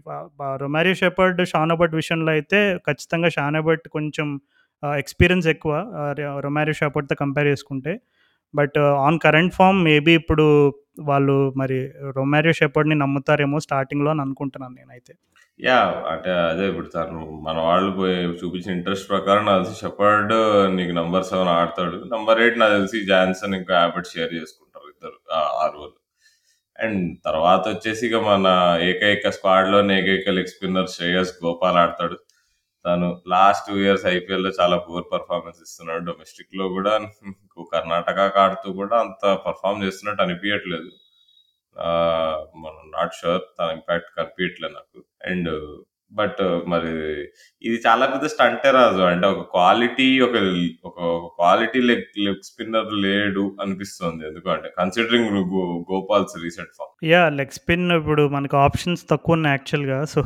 [0.63, 4.27] Romario Shepherd, Sean Abbott విషయంలో అయితే ఖచ్చితంగా షానోబర్ట్ కొంచెం
[4.83, 5.73] ఎక్స్‌పీరియన్స్ ఎక్కువ.
[6.45, 7.93] రొమారియో షెపర్డ్‌తో కంపేర్ చేసుకుంటే.
[8.53, 10.45] But on current form maybe ఇప్పుడు
[11.03, 11.77] వాళ్ళు మరి
[12.17, 15.13] రొమారియో షెపర్డ్‌ని నమ్ముతారేమో స్టార్టింగ్‌లో అని అనుకుంటున్నాను నేనైతే.
[15.59, 15.95] యాహ్!
[16.11, 20.33] అంటే అదే ఇప్పుడు తను మన వాళ్ళు పోయి చూపించిన ఇంట్రెస్ట్ ప్రకారం నాకు తెలిసి షెపర్డ్
[20.77, 21.97] నీకు నంబర్ 7 ఆడతాడు.
[22.13, 25.17] నంబర్ 8 నాకు తెలిసి జాన్సన్ ఇంకా యాబట్ షేర్ చేసుకుంటారు ఇద్దరు.
[25.33, 25.41] ఆ!
[25.59, 25.93] ఆ రోల్.
[26.79, 28.47] అండ్ తర్వాత వచ్చేసి ఇక మన
[28.89, 32.17] ఏకైక స్క్వాడ్‌లోనే ఏకైక లెగ్ స్పిన్నర్ శ్రేయస్ గోపాల్ ఆడతాడు.
[32.85, 36.03] తను లాస్ట్ 2 ఇయర్స్ ఐపీఎల్‌లో చాలా పూర్ పెర్ఫార్మన్స్ ఇస్తున్నాడు.
[36.09, 36.93] డొమెస్టిక్‌లో కూడా
[37.73, 40.89] కర్ణాటకకి ఆడుతూ కూడా అంత పెర్ఫార్మ్ చేస్తున్నట్టు అనిపియట్లేదు.
[42.63, 44.99] మనం నాట్ ష్యూర్ తన ఇంపాక్ట్ కనిపియట్లేదు నాకు.
[45.25, 45.51] అండ్
[46.12, 46.91] బట్ మరి
[47.62, 49.01] ఇది చాలా పెద్ద స్టంటే రాజు.
[49.03, 50.36] అంటే ఒక క్వాలిటీ ఒక
[50.86, 50.97] ఒక
[51.38, 54.21] క్వాలిటీ లెగ్ లెగ్ స్పిన్నర్ లేడు అనిపిస్తుంది.
[54.27, 55.31] ఎందుకంటే considering
[55.91, 56.93] Gopal's recent form.
[57.05, 57.29] Yeah!
[57.33, 59.99] Leg spin ఇప్పుడు మనకు ఆప్షన్స్ తక్కువున్నాయి యాక్చువల్‌గా.
[60.13, 60.21] సో.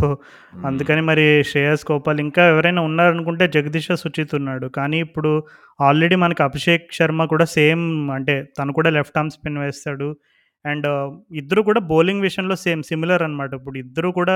[0.66, 4.70] అందుకని మరి శ్రేయస్ గోపాల్ ఇంకా ఎవరైనా ఉన్నారనుకుంటే జగదీష్ సుచిత్ ఉన్నాడు.
[4.78, 5.32] కానీ ఇప్పుడు
[5.80, 10.10] ఆల్రెడీ మనకి అభిషేక్ శర్మ కూడా సేమ్ అంటే తను కూడా లెఫ్ట్ ఆర్మ్ స్పిన్ వేస్తాడు.
[10.68, 10.88] అండ్
[11.42, 13.52] ఇద్దరు కూడా బౌలింగ్ విషయంలో సేమ్ సిమిలర్ అనమాట.
[13.60, 14.36] ఇప్పుడు ఇద్దరు కూడా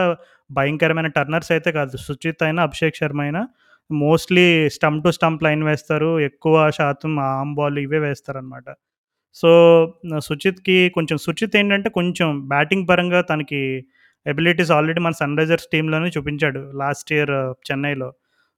[0.50, 1.98] భయంకరమైన టర్నర్స్ అయితే కాదు.
[2.06, 3.41] సుచిత్ అయినా, అభిషేక్ శర్మ అయినా
[3.89, 6.12] mostly stump to stump line వేస్తారు.
[6.30, 8.67] ఎక్కువ శాతం ఆమ్ బాల్ ఇవే వేస్తారనమాట.
[9.36, 9.50] సో,
[10.22, 13.62] సుచిత్‌కి కొంచెం సుచిత్ ఏంటంటే కొంచెం బ్యాటింగ్ పరంగా తనకి
[14.26, 17.34] ఎబిలిటీస్ ఆల్రెడీ మన సన్‌రైజర్స్ టీమ్‌లోనే చూపించాడు లాస్ట్ ఇయర్
[17.70, 18.10] చెన్నైలో.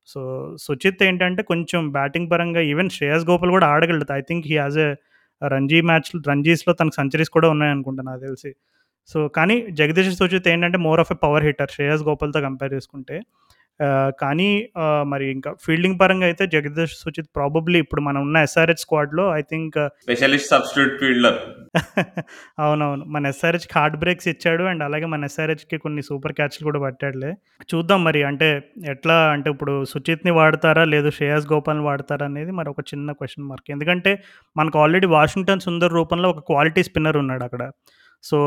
[0.09, 0.19] సో,
[0.59, 4.07] సుచిత్ ఏంటంటే కొంచెం బ్యాటింగ్ పరంగా ఈవెన్ శ్రేయస్ గోపాల్ కూడా ఆడగలడు.
[4.13, 4.89] I think he has a
[5.41, 8.51] Ranji match రంజీస్‌లో తనకు సెంచరీస్ కూడా ఉన్నాయనుకుంటా నాకు తెలిసి.
[9.09, 13.17] సో, కానీ జగదీష్ సూచిత ఏంటంటే more of a power hitter Shreyas గోపాల్‌తో compare చేసుకుంటే.
[14.19, 14.49] కానీ
[15.07, 19.77] మరి ఇంకా ఫీల్డింగ్ పరంగా అయితే జగదీష్ సుచిత్ ప్రాబబ్లీ ఇప్పుడు మనం ఉన్న SRH స్క్వాడ్‌లో I think
[20.05, 21.39] specialist substitute fielder.
[22.63, 23.03] అవునవును.
[23.07, 24.63] మన ఎస్ఆర్‌హెచ్‌కి హార్డ్ బ్రేక్స్ ఇచ్చాడు.
[24.71, 27.31] అండ్ అలాగే మన ఎస్ఆర్‌హెచ్‌కి కొన్ని సూపర్ క్యాచ్‌లు కూడా పట్టాడులే.
[27.71, 28.49] చూద్దాం మరి అంటే
[28.93, 30.83] ఎట్లా అంటే ఇప్పుడు సుచిత్‌ని వాడతారా?
[30.93, 32.27] లేదు శ్రేయస్ గోపాల్‌ని వాడతారా?
[32.31, 33.69] అనేది మరి ఒక చిన్న క్వెషన్ మార్క్.
[33.71, 34.13] ఎందుకంటే
[34.55, 37.63] మనకు ఆల్రెడీ వాషింగ్టన్ సుందర్ రూపంలో ఒక క్వాలిటీ స్పిన్నర్ ఉన్నాడక్కడ.
[38.23, 38.37] సో,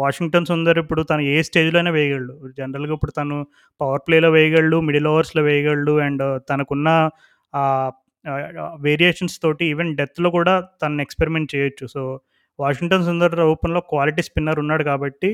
[0.00, 2.34] వాషింగ్టన్ సుందర్ ఇప్పుడు తను ఏ స్టేజ్‌లో అయినా వేయగలడు.
[2.58, 3.36] జనరల్‌గా ఇప్పుడు తను
[3.80, 6.88] పవర్ ప్లేలో వేయగలడు, మిడిల్ ఓవర్స్‌లో వేయగలడు అండ్ తనకున్న
[8.84, 11.86] వేరియేషన్స్ తోటి ఈవెన్ డెత్‌లో కూడా తను ఎక్స్‌పెరిమెంట్ చేయొచ్చు.
[11.94, 12.02] సో,
[12.58, 15.30] వాషింగ్టన్ సుందర్ ఓపెన్‌లో క్వాలిటీ స్పిన్నర్ ఉన్నాడు కాబట్టి,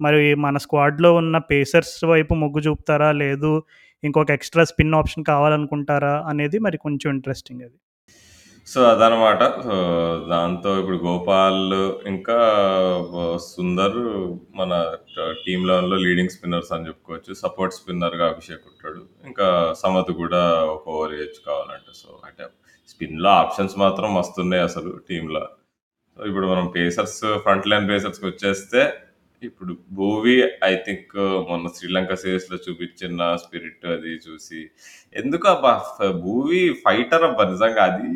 [0.00, 3.10] మరి మన స్క్వాడ్‌లో ఉన్న పేసర్స్ వైపు మొగ్గు చూపుతారా?
[3.22, 3.52] లేదు
[4.02, 6.14] ఇంకొక ఎక్స్‌ట్రా స్పిన్ ఆప్షన్ కావాలనుకుంటారా?
[6.28, 7.78] అనేది మరి కొంచెం ఇంట్రెస్టింగ్ అది.
[8.68, 9.42] సో, అదనమాట.
[9.62, 9.74] సో,
[10.28, 11.60] దాంతో ఇప్పుడు గోపాల్
[12.06, 12.36] ఇంకా
[13.12, 13.98] వ సుందర్
[14.54, 14.72] మన
[15.12, 15.64] ట టీమ్
[15.98, 17.32] లీడింగ్ స్పిన్నర్స్ అని చెప్పుకోవచ్చు.
[17.42, 19.00] సపోర్ట్ స్పిన్నర్‌గా అభిషేక్ ఉంటాడు.
[19.26, 19.46] ఇంకా
[19.82, 20.42] సమత్ కూడా
[20.74, 21.92] ఒక ఓవర్ ఏయొచ్చు కావాలంటే.
[22.00, 22.44] సో, అంటే
[22.88, 25.44] స్పిన్‌లో ఆప్షన్స్ మాత్రం మస్తున్నాయి అసలు టీమ్‌లో.
[26.16, 28.82] సో, ఇప్పుడు మనం పేసర్స్ ఫ్రంట్ లైన్ పేసర్స్‌కొచ్చేస్తే
[29.42, 31.12] ఇప్పుడు భువీ ఐ థింక్
[31.50, 34.60] మొన్న శ్రీలంక సిరీస్‌లో చూపించిన స్పిరిట్ అది చూసి
[35.16, 35.72] ఎందుకబ్బా!
[35.90, 37.44] ఫ భువీ ఫైటర్ అబ్బా!
[37.52, 38.10] నిజంగా అది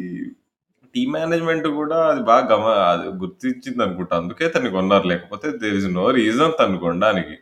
[0.95, 4.15] టీమ్ మేనేజ్‌మెంట్ కూడా అది బాగా గమ అది గుర్తించిందనుకుంటా.
[4.21, 5.07] అందుకే తనని కొన్నారు.
[5.13, 7.37] లేకపోతే దేర్ ఈస్ నో రీజన్ తనని కొనడానికి.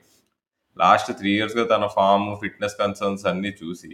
[0.77, 3.93] లాస్ట్ 3 ఇయర్స్‌గా తన ఫార్మ్, ఫిట్‌నెస్ కన్సర్న్స్ అన్నీ చూసి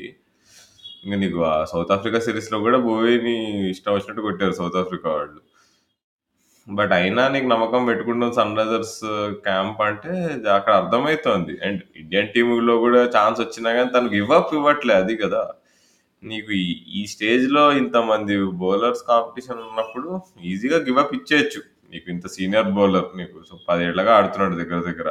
[1.05, 3.37] ఇంక నీకు ఆ సౌత్ ఆఫ్రికా సిరీస్‌లో కూడా భువీని
[3.75, 5.41] ఇష్టం వచ్చినట్టు కొట్టారు సౌత్ ఆఫ్రికా వాళ్ళు.
[6.67, 8.97] బట్ అయినా నీకు నమ్మకం పెట్టుకుంటాం సన్‌రైజర్స్
[9.45, 10.13] క్యాంప్ uh, అంటే
[10.57, 11.55] అక్కడ అర్థమైతోంది.
[11.67, 15.43] అండ్ ఇండియన్ టీమ్‌లో కూడా ఛాన్స్ వచ్చినా గానీ తను గివ్ అప్ ఇవ్వట్లే అది కదా!
[16.23, 20.09] నీకు ఈ ఈ స్టేజ్‌లో ఇంతమంది బౌలర్స్ కాంపిటీషన్ ఉన్నప్పుడు
[20.53, 21.61] ఈజీగా గివ్ అప్ ఇచ్చేయొచ్చు.
[21.93, 25.09] నీకు ఇంత సీనియర్ బౌలర్ నీకు సో 10 ఏళ్ళుగా ఆడుతున్నాడు దగ్గర దగ్గర.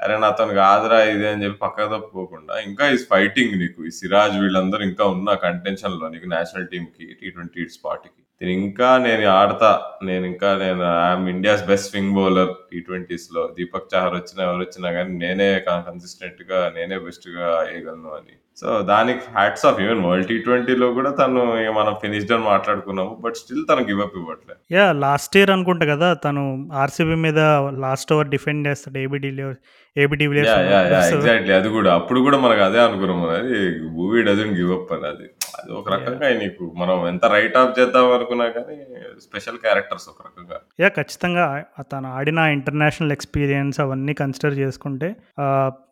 [0.00, 3.80] అరే నాతోని కాదురా ఇది అని చెప్పి పక్కకు తప్పుకోకుండా ఇంకా ఈస్ ఫైటింగ్ నీకు.
[3.88, 7.38] ఈ సిరాజ్ వీళ్ళందరూ ఇంకా ఉన్న కంటెన్షన్‌లో నీకు నేషనల్ టీమ్‌కి టీ20
[7.76, 8.10] స్పాట్‌కి.
[8.40, 9.70] నేను ఇంకా నేను ఆడతా.
[10.04, 13.44] నేను ఇంకా నేను I'm India's best swing bowler టీ20స్‌లో.
[13.58, 18.34] Deepak Chahar వచ్చినా ఎవరొచ్చినా గానీ నేనే క కన్సిస్టెంట్‌గా నేనే బెస్ట్‌గా ఏయగలను అని.
[18.62, 21.42] సో, దానికి హ్యాట్స్ ఆఫ్ ఈవెన్ వరల్డ్ టీ20లో కూడా తను
[21.76, 23.12] మనం ఫినిష్డ్ అని మాట్లాడుకున్నాము.
[23.20, 24.54] బట్ స్టిల్ తను గివ్ అప్ ఇవ్వట్లే.
[24.72, 24.92] యాహ్!
[24.98, 26.08] లాస్ట్ ఇయర్ అనుకుంటా కదా!
[26.24, 26.42] తను
[26.82, 27.40] ఆర్‌సీబీ మీద
[27.84, 29.60] లాస్ట్ ఓవర్ డిఫెండ్ చేస్తాడు AB de Villiers
[29.96, 30.60] AB de Villiers yeah!
[30.64, 30.72] Yeah!
[30.72, 30.96] ఉన్నప్పుడు.
[30.96, 31.08] యాహ్!
[31.10, 31.92] సో ఎగ్జాక్ట్‌లీ అది కూడా.
[31.94, 33.22] అప్పుడు కూడా మనకు అదే అనుకున్నాం.
[33.38, 33.54] అది
[33.96, 35.28] భువీ డజంట్ గివ్ అప్ అని అది.
[35.58, 35.86] అది ఒక!
[35.94, 38.76] రకంగా నీకు మనం ఎంత రైట్ ఆఫ్ చేద్దాం అనుకున్నా కానీ
[39.20, 40.58] స్పెషల్ క్యారెక్టర్స్ ఒక రకంగా.
[40.80, 40.92] యాహ్!
[40.96, 41.46] ఖచ్చితంగా
[41.92, 45.08] తను ఆడిన ఇంటర్నేషనల్ ఎక్స్‌పీరియన్స్ అవన్నీ కన్సిడర్ చేసుకుంటే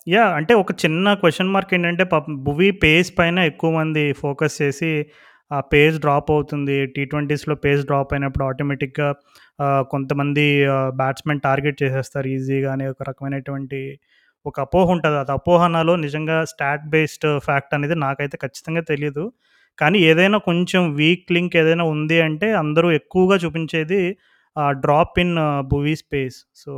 [0.08, 0.32] యాహ్!
[0.32, 2.06] అంటే ఒక చిన్న క్వెషన్ మార్క్ ఏంటంటే
[2.46, 4.92] భువీ పేస్ పైన ఎక్కువ మంది ఫోకస్ చేసి
[5.50, 6.86] ఆ పేస్ డ్రాప్ అవుతుంది.
[6.86, 9.08] టీ20స్‌లో పేస్ డ్రాప్ అయినప్పుడు ఆటోమేటిక్‌గా
[9.90, 10.44] కొంతమంది
[10.96, 13.80] బ్యాట్స్‌మెన్ టార్గెట్ చేసేస్తారు ఈజీగా అనే ఒక రకమైనటువంటి
[14.48, 19.24] ఒక అపోహ ఉంటుంది అది అపోహనలో నిజంగా స్టాట్ బేస్డ్ ఫ్యాక్ట్ అనేది నాకైతే ఖచ్చితంగా తెలియదు
[19.78, 24.00] కానీ ఏదైనా కొంచెం వీక్ లింక్ ఏదైనా ఉంది అంటే అందరూ ఎక్కువగా చూపించేది
[24.80, 25.34] drop in
[25.70, 26.38] Bhuvi's pace.
[26.56, 26.72] So,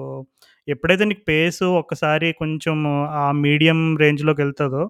[0.69, 2.77] ఎప్పుడైతే నీకు పేస్ ఒక్కసారి కొంచెం
[3.21, 4.83] ఆ మీడియం రేంజ్లోకి వెళ్తుందో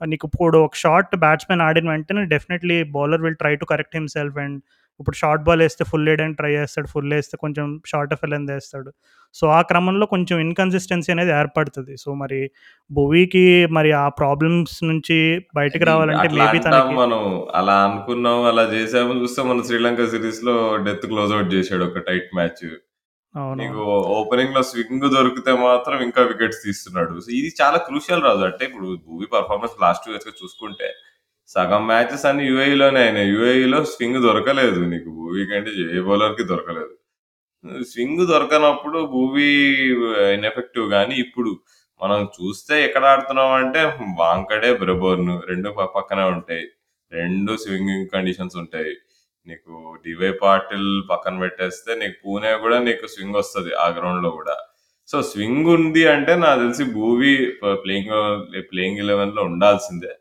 [0.00, 4.58] నీకు ఇప్పుడు ఒక షార్ట్ బ్యాట్స్‌మెన్ ఆడిన వెంటనే definitely bowler will try to correct himself and
[5.00, 6.86] ఇప్పుడు షార్ట్ బాల్ ఏస్తే ఫుల్ ఏయడానికి ట్రై చేస్తాడు.
[6.86, 8.90] ఫుల్ ఏస్తే కొంచెం షార్ట్ ఆఫ్ లెంత్ ఏస్తాడు.
[9.34, 11.94] సో, ఆ క్రమంలో కొంచెం ఇన్‌కన్సిస్టెన్సీ అనేది ఏర్పడతది.
[11.96, 12.40] సో, మరి
[12.90, 15.18] భువీకి మరి ఆ ప్రాబ్లమ్స్ నుంచి
[15.56, 16.60] బయటికి రావాలంటే మేబీ
[16.96, 17.22] మనం.
[17.54, 19.14] అలా అనుకున్నాం, అలా చేసాము.
[19.22, 20.56] చూస్తే మన శ్రీలంక సిరీస్‌లో
[20.86, 22.64] డెత్ క్లోజ్ ఔట్ చేసాడు ఒక టైట్ మ్యాచ్.
[23.58, 24.04] నీకు అవునవును.
[24.16, 27.14] ఓపెనింగ్‌లో స్వింగ్ దొరికితే మాత్రం ఇంకా వికెట్స్ తీస్తున్నాడు.
[27.20, 28.44] సో, ఇది చాలా క్రూషియల్ రాజు.
[28.48, 30.88] అంటే ఇప్పుడు భువీ పెర్ఫార్మన్స్ లాస్ట్ 2 ఇయర్స్‌గా చూసుకుంటే
[31.48, 33.28] సగం మ్యాచెస్ అన్ని యుఏఈలోనే అయినాయి.
[33.34, 36.92] యుఏఈలో స్వింగ్ దొరకలేదు నీకు భూవీ కంటే ఏ బౌలర్‌కి దొరకలేదు.
[37.90, 39.48] స్వింగ్ దొరకనప్పుడు భూవీ
[40.36, 41.50] ఇన్ఎఫెక్టివ్ కానీ ఇప్పుడు
[42.00, 43.80] మనం చూస్తే ఎక్కడ ఆడుతున్నాం అంటే
[44.20, 46.64] వాంకడే, బ్రబోర్ను రెండు పక్కనే ఉంటాయి.
[47.12, 48.94] రెండు స్వింగింగ్ కండిషన్స్ ఉంటాయి.
[49.46, 49.72] నీకు
[50.04, 54.56] డివై పాటిల్ పక్కన పెట్టేస్తే నీకు పూణే కూడా నీకు స్వింగ్ వస్తది ఆ గ్రౌండ్‌లో కూడా.
[55.08, 57.34] సో, స్వింగ్ ఉంది అంటే నాకు తెలిసి భూవీ
[57.82, 60.12] ప్లేయింగ్ ప్లేయింగ్ ప్లేయింగ్ 11లో ఉండాల్సిందే.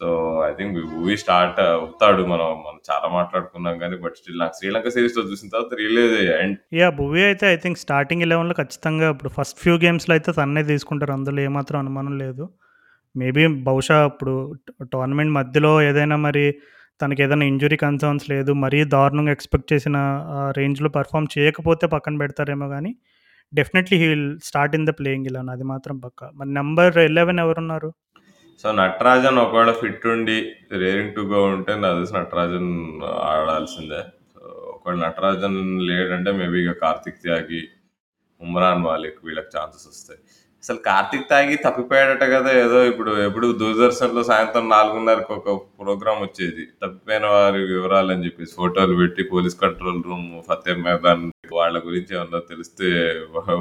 [0.00, 0.08] So,
[0.46, 2.22] I think Bhuvi start అవుతాడు.
[2.24, 6.34] మనం మనం చాలా మాట్లాడుకున్నాం కానీ బట్ స్టిల్ నాకు శ్రీలంక సిరీస్‌లో చూసిన తర్వాత రియలైజ్ అయ్యా.
[6.42, 7.00] And yeah!
[7.26, 11.14] అయితే ఐ థింక్ స్టార్టింగ్ 11లో ఖచ్చితంగా ఇప్పుడు ఫస్ట్ ఫ్యూ గేమ్స్‌లో అయితే తన్నే తీసుకుంటారు.
[11.18, 12.46] అందులో ఏమాత్రం అనుమానం లేదు.
[13.14, 14.34] మేబీ బహుశా ఇప్పుడు
[14.92, 16.44] టోర్నమెంట్ మధ్యలో ఏదైనా మరి
[17.00, 18.52] తనకి ఏదైనా ఇంజురీ కన్సర్న్స్ లేదు.
[18.64, 19.96] మరీ దారుణంగా ఎక్స్‌పెక్ట్ చేసిన
[20.58, 22.92] రేంజ్‌లో పెర్ఫార్మ్ చేయకపోతే పక్కన పెడతారేమో కానీ
[23.52, 27.90] definitely he will start in the playing 11 అది మాత్రం పక్క మరి నెంబర్ ఎలెవెన్ ఎవరున్నారు?
[28.60, 30.36] సో, నటరాజన్ ఒకవేళ ఫిట్ ఉండి
[30.82, 32.70] రేరింగ్ టు గో ఉంటే నాకు తెలిసి నటరాజన్
[33.30, 34.00] ఆడాల్సిందే.
[34.32, 34.40] సో,
[34.74, 37.60] ఒకవేళ నటరాజన్ లేడంటే మేబీ ఇక కార్తిక్ త్యాగి,
[38.40, 40.20] ఉమ్రాన్ మాలిక్ వీళ్ళకి ఛాన్సెస్ వస్తాయి.
[40.62, 42.50] అసలు కార్తిక్ త్యాగి తప్పిపోయాడట కదా!
[42.64, 46.64] ఏదో ఇప్పుడు ఎప్పుడు దూరదర్శన్‌లో సాయంత్రం 4:30కి ఒక ప్రోగ్రామ్ వచ్చేది.
[46.82, 51.24] తప్పిపోయిన వారి వివరాలు అని చెప్పేసి ఫోటోలు పెట్టి police control room, Fateh Maidan
[51.56, 52.88] వాళ్ళ గురించి ఏమన్నా తెలిస్తే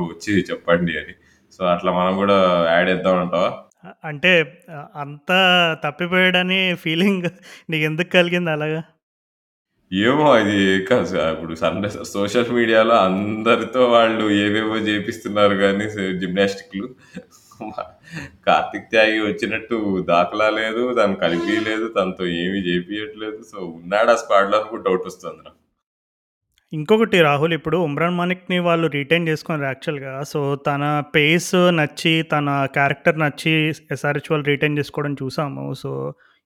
[0.05, 1.15] వచ్చి చెప్పండి అని.
[1.53, 2.37] సో, అట్లా మనం కూడా
[2.71, 3.51] యాడ్ చేద్దామంటావా?
[3.83, 4.31] అ అంటే
[4.73, 5.37] ఆహ్, అంతా
[5.83, 7.27] తప్పిపోయాడని ఫీలింగ్
[7.69, 8.81] నీకెందుకు కలిగింది అలాగా?
[9.91, 10.55] ఏమో అది
[10.87, 15.85] కాదు ఇప్పుడు సండే సోషల్ మీడియాలో అందరితో వాళ్ళు ఏవేవో చేపిస్తున్నారు గానీ
[16.21, 16.87] జిమ్నాస్టిక్‌లు.
[18.47, 20.83] కార్తిక్ త్యాగి వచ్చినట్టు దాఖలా లేదు.
[20.95, 21.15] తను
[21.69, 23.41] లేదు తనతో ఏమి చేపియట్లేదు.
[23.51, 25.58] సో, ఉన్నాడా స్క్వాడ్‌లో అని కూడా డౌట్ వస్తుంది నాకు.
[26.73, 30.11] ఇంకొకటి రాహుల్ ఇప్పుడు ఉమ్రాన్ మానిక్ని వాళ్ళు రిటైన్ చేసుకున్నారు యాక్చువల్‌గా.
[30.23, 30.83] సో, తన
[31.15, 33.53] పేస్ నచ్చి, తన క్యారెక్టర్ నచ్చి
[33.95, 35.63] ఎస్ఆర్‌హెచ్ వాళ్ళు రిటైన్ చేసుకోవడం చూసాము.
[35.75, 35.91] సో,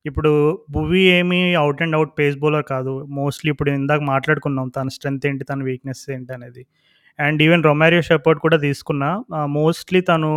[0.05, 0.31] ఇప్పుడు
[0.71, 2.93] భువి ఏమి out and out pace bowler కాదు.
[3.19, 6.63] మోస్ట్‌లీ ఇప్పుడు ఇందాక మాట్లాడుకున్నాం తన స్ట్రెంత్ ఏంటి, తన వీక్‌నెస్ ఏంటి అనేది
[7.19, 9.09] అండ్ ఈవెన్ రొమారియో షెపర్డ్ కూడా తీసుకున్నా
[9.55, 10.31] మోస్ట్‌లీ తను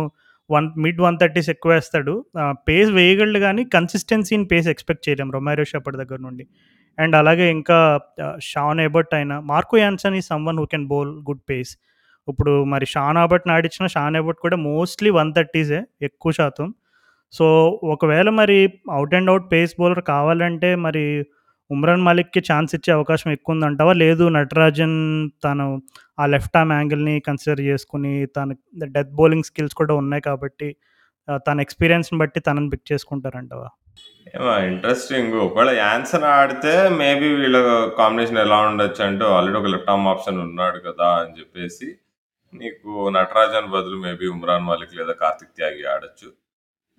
[0.49, 2.13] వన్ మిడ్ 130స్ ఎక్కువేస్తాడు.
[2.41, 6.43] ఆహ్, పేస్ వేయగలడు కానీ కన్సిస్టెన్సీ ఇన్ పేస్ ఎక్స్‌పెక్ట్ చేయలేం రొమారియో షెపర్డ్ దగ్గర నుండి.
[6.97, 7.77] అండ్ అలాగే ఇంకా
[8.49, 11.71] షాన్ ఎబర్ట్ అయినా Marco Jansen is someone who can bowl good pace.
[12.27, 16.67] ఇప్పుడు మరి షాన్ ఆబర్ట్ నాడిచ్చిన షాన్ ఎబర్ట్ కూడా మోస్ట్‌లీ 130సే ఎక్కువ శాతం.
[17.33, 17.45] సో,
[17.93, 18.57] ఒకవేళ మరి
[18.91, 21.03] out and out pace bowler కావాలంటే మరి
[21.69, 23.93] ఉమ్రాన్ మలిక్కి ఛాన్స్ ఇచ్చే అవకాశం ఎక్కువుందంటావా?
[24.03, 24.97] లేదు నటరాజన్
[25.45, 25.67] తను
[26.17, 28.49] ఆ లెఫ్ట్ ఆర్మ్ యాంగిల్‌ని కన్సిడర్ చేసుకుని తన
[28.95, 30.69] డెత్ బౌలింగ్ స్కిల్స్ కూడా ఉన్నాయి కాబట్టి
[31.47, 33.69] తన ఎక్స్‌పీరియన్స్‌ని బట్టి తనని పిక్ చేసుకుంటారంటావా?
[34.33, 35.35] ఏమో ఇంట్రెస్టింగ్.
[35.45, 37.57] ఒకవేళ యాన్సన్ ఆడితే మేబీ వీళ్ళ
[37.99, 41.09] కాంబినేషన్ ఎలా ఉండొచ్చు అంటే ఆల్రెడీ ఒక లెఫ్ట్ ఆర్మ్ ఆప్షన్ ఉన్నాడు కదా!
[41.21, 41.87] అని చెప్పేసి
[42.53, 46.29] నీకు నటరాజన్ బదులు మేబీ ఉమ్రాన్ మాలిక్ లేదా కార్తిక్ త్యాగి ఆడొచ్చు.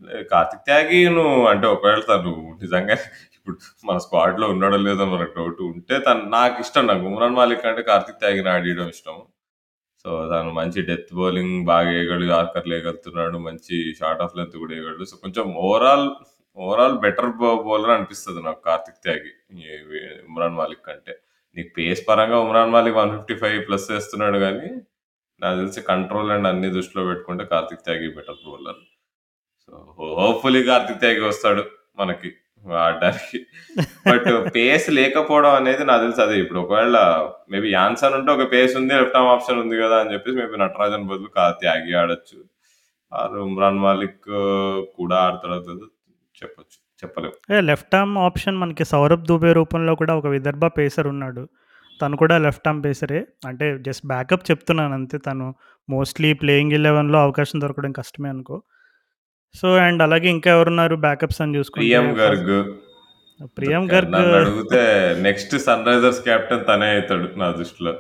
[0.03, 2.33] లే కార్తిక్ త్యాగి నువ్వు అంటే ఒకవేళ తను
[2.63, 2.97] నిజంగా
[3.37, 3.57] ఇప్పుడు
[3.89, 8.51] మన స్క్వాడ్‌లో ఉన్నాడో లేదో మనకు డౌట్ ఉంటే తను నాకిష్టం నాకు ఉమ్రాన్ మాలిక్ కంటే కార్తిక్ త్యాగిని
[8.55, 9.17] ఆడియడం ఇష్టం.
[10.05, 12.27] సో, తను మంచి డెత్ బౌలింగ్ బాగా ఏయగలడు.
[12.35, 15.07] యార్కర్‌లు వేయగలుగుతున్నాడు మంచి షార్ట్ ఆఫ్ లెంత్ కూడా ఏయగలడు.
[15.11, 16.07] సో, కొంచెం ఓవరాల్,
[16.57, 17.31] ఓవరాల్ బెటర్
[17.67, 19.33] బౌలర్ అనిపిస్తుంది నాకు కార్తిక్ త్యాగి.
[20.29, 21.15] ఉమ్రాన్ మాలిక్ కంటే.
[21.57, 23.37] నీకు పేస్ పరంగా ఉమ్రాన్ మాలిక్ 155
[23.69, 24.69] ప్లస్ వేస్తున్నాడు కానీ
[25.41, 28.81] నాకు తెలిసి కంట్రోల్ అండ్ అన్ని దృష్టిలో పెట్టుకుంటే Kartik Tyagi better bowler.
[29.65, 29.73] So,
[30.21, 31.65] hopefully Kartik Tyagi వస్తాడు
[31.99, 32.31] మనకి
[32.81, 33.39] ఆడడానికి.
[34.11, 36.99] బట్ పేస్ లేకపోవడం అనేది నాకు తెలిసి అదే ఇప్పుడు ఒకవేళ
[37.53, 38.95] మేబీ యాన్సన్ ఉంటే ఒక పేస్ ఉంది.
[39.01, 39.99] లెఫ్ట్ ఆర్మ్ ఆప్షన్ ఉంది కదా!
[40.03, 42.39] అని చెప్పేసి మేబీ నటరాజన్ బదులు కా త్యాగి ఆడొచ్చు.
[43.13, 45.87] ఆర్ ఉమ్రాన్ మాలిక్ uh, కూడా ఆడతాడు
[46.45, 46.79] చెప్పొచ్చు.
[47.03, 47.57] చెప్పలేం.
[47.57, 51.49] ఏ లెఫ్ట్ ఆర్మ్ ఆప్షన్ మనకి సౌరభ్ దుబే రూపంలో కూడా ఒక విదర్భ పేసర్ ఉన్నాడు.
[52.03, 53.27] తను కూడా లెఫ్ట్ ఆర్మ్ పేసరే.
[53.47, 55.19] అంటే జస్ట్ బ్యాకప్ చెప్తున్నాను అంతే.
[55.19, 55.55] తను
[55.89, 58.63] మోస్ట్‌లీ ప్లేయింగ్ 11లో అవకాశం దొరకడం కష్టమే అనుకో.
[59.55, 62.73] సో, అండ్ అలాగే ఇంకా ఎవరున్నారు బ్యాకప్స్ అని చూసుకుంటే ప్రియం గర్గ్.
[63.57, 64.83] ప్రియం గర్గ్ నన్నడిగితే
[65.21, 67.93] నెక్స్ట్ సన్‌రైజర్స్ కెప్టెన్ తనే అయితాడు నా దృష్టిలో.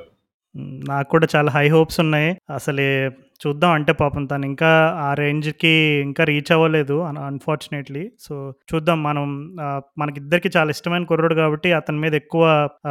[0.89, 2.39] నాకు కూడా చాలా హై హోప్స్ ఉన్నాయి.
[2.55, 4.71] అసలే చూద్దాం అంటే పాపం తను ఇంకా
[5.01, 5.73] ఆ రేంజ్‌కి
[6.03, 8.03] ఇంకా రీచ్ అవ్వలేదు అన్‌ఫార్చునేట్‌లీ.
[8.19, 8.35] సో,
[8.71, 9.27] చూద్దాం మనం
[9.99, 12.45] మనకిద్దరికి చాలా ఇష్టమైన కుర్రుడు కాబట్టి అతని మీద ఎక్కువ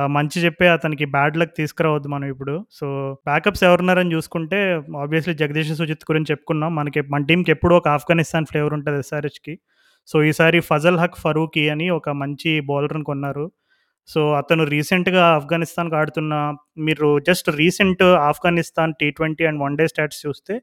[0.09, 2.55] మంచి చెప్పి అతనికి బ్యాడ్ లక్ తీసుకురావద్దు మనం ఇప్పుడు.
[2.71, 2.87] సో,
[3.25, 4.59] బ్యాకప్స్ ఎవరున్నారని చూసుకుంటే
[5.03, 6.73] ఆబ్వియస్‌లీ జగదీష్ సుజిత్ గురించి చెప్పుకున్నాం.
[6.75, 9.55] మనకి మన టీంకి ఎప్పుడూ ఒక ఆఫ్ఘనిస్తాన్ ఫ్లేవర్ ఉంటుంది ఎస్ఆర్‌హెచ్‌కి.
[10.07, 13.45] సో, ఈసారి ఫజల్ హక్ ఫరూకి అని ఒక మంచి బౌలర్‌ని కొన్నారు.
[14.09, 16.33] సో, అతను రీసెంట్‌గా ఆఫ్ఘనిస్తాన్‌కి ఆడుతున్న
[16.87, 19.17] మీరు జస్ట్ రీసెంట్ ఆఫ్ఘనిస్తాన్ టీ20
[19.49, 20.55] అండ్ వన్ డే స్టాట్స్ చూస్తే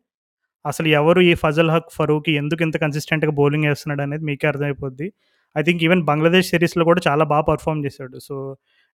[0.64, 5.08] అసలు ఎవరు ఈ ఫజల్ హక్ ఫరూకీ ఎందుకు ఇంత కన్సిస్టెంట్‌గా బౌలింగ్ వేస్తున్నాడు అనేది మీకే అర్థమైపోద్ది.
[5.56, 8.16] ఐ థింక్ ఈవెన్ బంగ్లాదేశ్ సిరీస్‌లో కూడా చాలా బాగా పర్ఫామ్ చేశాడు.
[8.28, 8.36] So,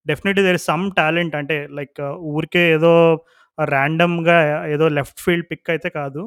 [0.05, 2.01] definitely there is some talent అంటే లైక్
[2.33, 2.93] ఊరికే ఏదో
[3.57, 4.37] ర్యాండమ్‌గా
[4.75, 6.21] ఏదో లెఫ్ట్ ఫీల్డ్ పిక్ అయితే కాదు.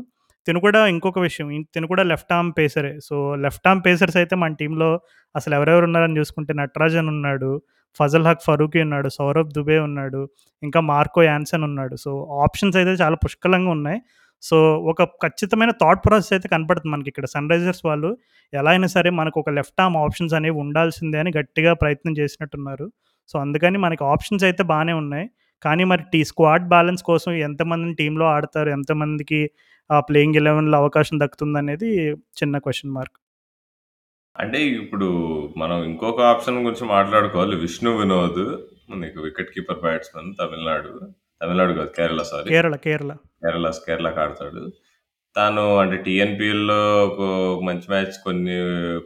[0.47, 2.93] తిను కూడా ఇంకొక విషయం తిను కూడా లెఫ్ట్ ఆర్మ్ పేసరే.
[3.09, 4.91] సో, లెఫ్ట్ ఆర్మ్ పేసర్స్ అయితే మన టీంలో
[5.35, 7.53] అసలు ఎవరెవరు ఉన్నారని చూసుకుంటే నటరాజన్ ఉన్నాడు.
[7.99, 9.09] ఫజల్ హక్ ఫరూకీ ఉన్నాడు.
[9.09, 10.21] సౌరభ్ దుబే ఉన్నాడు.
[10.63, 11.97] ఇంకా మార్కో యాన్సన్ ఉన్నాడు.
[11.97, 12.11] సో,
[12.43, 14.01] ఆప్షన్స్ అయితే చాలా పుష్కలంగా ఉన్నాయి.
[14.43, 18.11] సో, ఒక ఖచ్చితమైన థాట్ ప్రాసెస్ అయితే కనపడుతుంది మనకిక్కడ సన్‌రైజర్స్ వాళ్ళు
[18.53, 22.87] ఎలా అయినా సరే మనకు ఒక లెఫ్ట్ ఆర్మ్ ఆప్షన్స్ అనేవి ఉండాల్సిందే అని గట్టిగా ప్రయత్నం చేసినట్టున్నారు.
[23.29, 25.27] సో, అందుకని మనకి ఆప్షన్స్ అయితే బాగానే ఉన్నాయి.
[25.63, 28.69] కానీ మరి టీ స్క్వాడ్ బ్యాలెన్స్ కోసం ఎంతమందిని టీంలో ఆడతారు?
[28.71, 29.41] ఎంతమందికి
[29.99, 31.89] ప్లేయింగ్ 11లో అవకాశం దక్కుతుందనేది
[32.39, 33.17] చిన్న క్వశ్చన్ మార్క్.
[34.37, 35.09] అంటే ఇప్పుడు
[35.57, 37.57] మనం ఇంకొక ఆప్షన్ గురించి మాట్లాడుకోవాలి.
[37.57, 38.40] విష్ణు వినోద్
[39.03, 40.90] నీకు wicket keeper batsman Tamil Nadu.
[41.40, 42.49] Tamil Nadu కాదు కేరళ సారీ.
[42.55, 43.12] కేరళ, కేరళ.
[43.42, 44.62] కేరళ కేరళకి ఆడతాడు.
[45.37, 47.23] తాను అంటే టీఎన్‌పీఎల్‌లో ఒక
[47.64, 48.57] మంచి మ్యాచ్ కొన్ని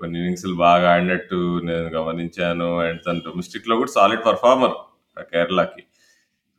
[0.01, 1.39] కొన్ని ఇన్నింగ్స్‌లు బాగా ఆడినట్టు
[1.69, 2.69] నేను గమనించాను.
[2.85, 4.77] అండ్ తను డొమెస్టిక్‌లో కూడా సాలిడ్ పెర్ఫార్మర్
[5.33, 5.83] కేరళకి.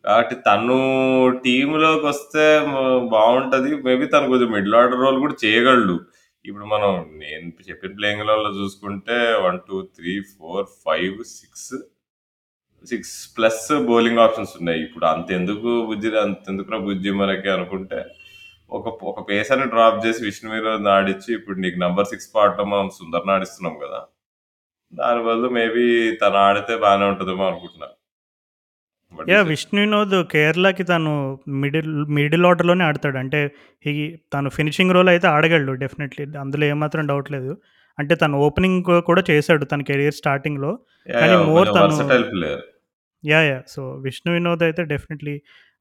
[0.05, 0.77] కాబట్టి తను
[1.45, 2.75] టీమ్‌లోకొస్తే మ
[3.15, 3.71] బావుంటది.
[3.88, 5.97] మేబీ తను కొంచెం మిడిల్ ఆర్డర్ రోల్ కూడా చేయగలడు.
[6.49, 11.77] ఇప్పుడు మనం నేను చెప్పిన ప్లేయింగ్ 11లో చూసుకుంటే 1, 2, 3, 4, 5, 6
[12.85, 13.07] 6
[13.38, 14.81] ప్లస్ బౌలింగ్ ఆప్షన్స్ ఉన్నాయి.
[14.85, 17.99] ఇప్పుడు అంతెందుకు బుజ్జి అంతెందుకు బుజ్జి మనకి అనుకుంటే
[18.71, 23.33] ఒక ఒక పేసర్‌ని డ్రాప్ చేసి విష్ణు మీరు ఆడిచ్చి ఇప్పుడు నీకు నెంబర్ సిక్స్ పాడటం మనం సుందర్‌ని
[23.35, 24.01] ఆడిస్తున్నాం కదా!
[24.93, 25.85] దానివల్ల మేబీ
[26.21, 27.95] తను ఆడితే బాగానే ఉంటుందేమో అనుకుంటున్నాను
[29.13, 29.38] యూ?
[29.50, 31.12] విష్ణు వినోద్ కేరళకి తను
[31.62, 33.17] మిడిల్ మిడిల్ ఆర్డర్‌లోనే ఆడతాడు.
[33.24, 33.39] అంటే
[33.91, 33.93] ఈ
[34.34, 36.26] తను ఫినిషింగ్ రోల్ అయితే ఆడగలడు డెఫినెట్‌లీ.
[36.43, 37.52] అందులో ఏమాత్రం డౌట్ లేదు.
[37.98, 38.78] అంటే తను ఓపెనింగ్
[39.10, 40.72] కూడా చేశాడు తన కెరియర్ స్టార్టింగ్‌లో.
[41.13, 41.36] కానీ!
[41.50, 41.98] మోర్ తను.
[43.24, 43.45] Yeah!
[43.48, 43.63] Yeah!
[43.67, 45.36] So, Vishnu Vinod అయితే definitely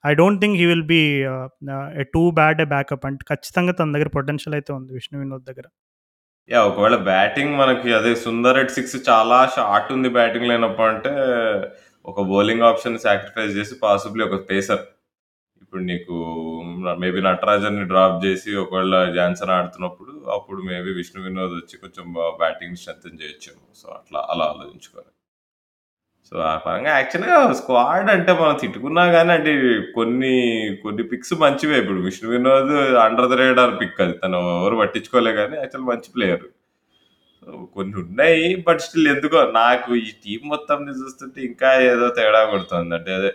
[0.04, 1.02] I don't think he will be
[2.14, 5.66] too bad backup అంటే ఖచ్చితంగా తన దగ్గర పొటెన్షియల్ అయితే ఉంది విష్ణు వినోద్ దగ్గర.
[6.50, 6.66] యాహ్!
[6.70, 11.12] ఒకవేళ బ్యాటింగ్ మనకి అదే 'సుందర్ రెడ్డి 6' చాలా షార్ట్ ఉంది బ్యాటింగ్ లైనప్ అంటే
[12.04, 14.82] ఒక బౌలింగ్ ఆప్షన్ సాక్రిఫైస్ చేసి పాసిబ్లీ ఒక పేసర్.
[15.62, 16.14] ఇప్పుడు నీకు
[17.00, 22.06] మేబీ నటరాజన్‌ని డ్రాప్ చేసి ఒకవేళ జాన్సన్ ఆడుతున్నప్పుడు అప్పుడు మేబీ విష్ణు వినోద్ వచ్చి కొంచెం
[22.40, 25.10] బ్యాటింగ్ స్ట్రెంగ్ చేయొచ్చు సో, అట్లా అలా ఆలోచించుకోవాలి.
[26.32, 29.52] సో, ఆ పరంగా యాక్చువల్‌గా స్క్వాడ్ అంటే మనం తిట్టుకున్నా కానీ అంటే
[29.94, 30.32] కొన్ని
[30.82, 31.76] కొన్ని పిక్స్ మంచివే.
[31.82, 32.72] ఇప్పుడు Vishnu Vinod
[33.04, 34.14] under the radar pick అది.
[34.24, 36.44] తను ఎవరు పట్టించుకోలే కానీ యాక్చువల్ మంచి ప్లేయర్.
[37.76, 38.46] కొన్ని ఉన్నాయి.
[38.66, 42.94] బట్ స్టిల్ ఎందుకో నాకు ఈ టీం మొత్తం చూస్తుంటే ఇంకా ఏదో తేడా కొడుతుంది.
[42.94, 43.30] అంటే అదే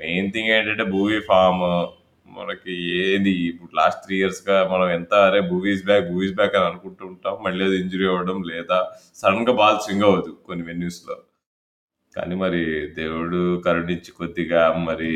[0.00, 1.64] మెయిన్ థింగ్ ఏంటంటే భూవీ ఫామ్
[2.28, 7.04] మనకి ఏది ఇప్పుడు లాస్ట్ త్రీ ఇయర్స్‌గా మనం ఎంత అరే భూవీస్ బ్యాక్, భూవీస్ బ్యాక్ అని అనుకుంటూ
[7.06, 7.36] ఉంటాం.
[7.44, 8.78] మళ్ళీ అది ఇంజురీ అవ్వడం లేదా
[9.16, 11.16] సడెన్‌గా బాల్ స్వింగ్ అవ్వదు కొన్ని వెన్యూస్‌లో.
[12.14, 12.62] కానీ మరి
[12.94, 15.12] దేవుడు కరుణించి కొద్దిగా మరి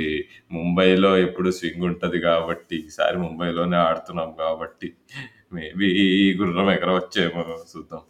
[0.52, 4.90] ముంబైలో ఎప్పుడు స్వింగ్ ఉంటుంది కాబట్టి ఈసారి ముంబైలోనే ఆడుతున్నాం కాబట్టి
[5.52, 8.02] మేబీ ఈ గుర్రం వచ్చేమో చూద్దాం.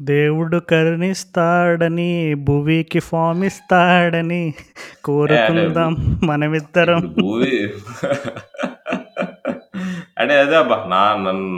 [0.00, 2.08] దేవుడు కరుణిస్తాడని
[2.46, 4.40] భువికి ఫార్మ్ ఇస్తాడని
[5.04, 5.92] కోరుకుందాం
[6.24, 7.02] మనమిద్దరం.
[7.20, 7.52] భూవీ
[10.18, 10.76] అంటే అదే అబ్బా!
[10.92, 11.02] నా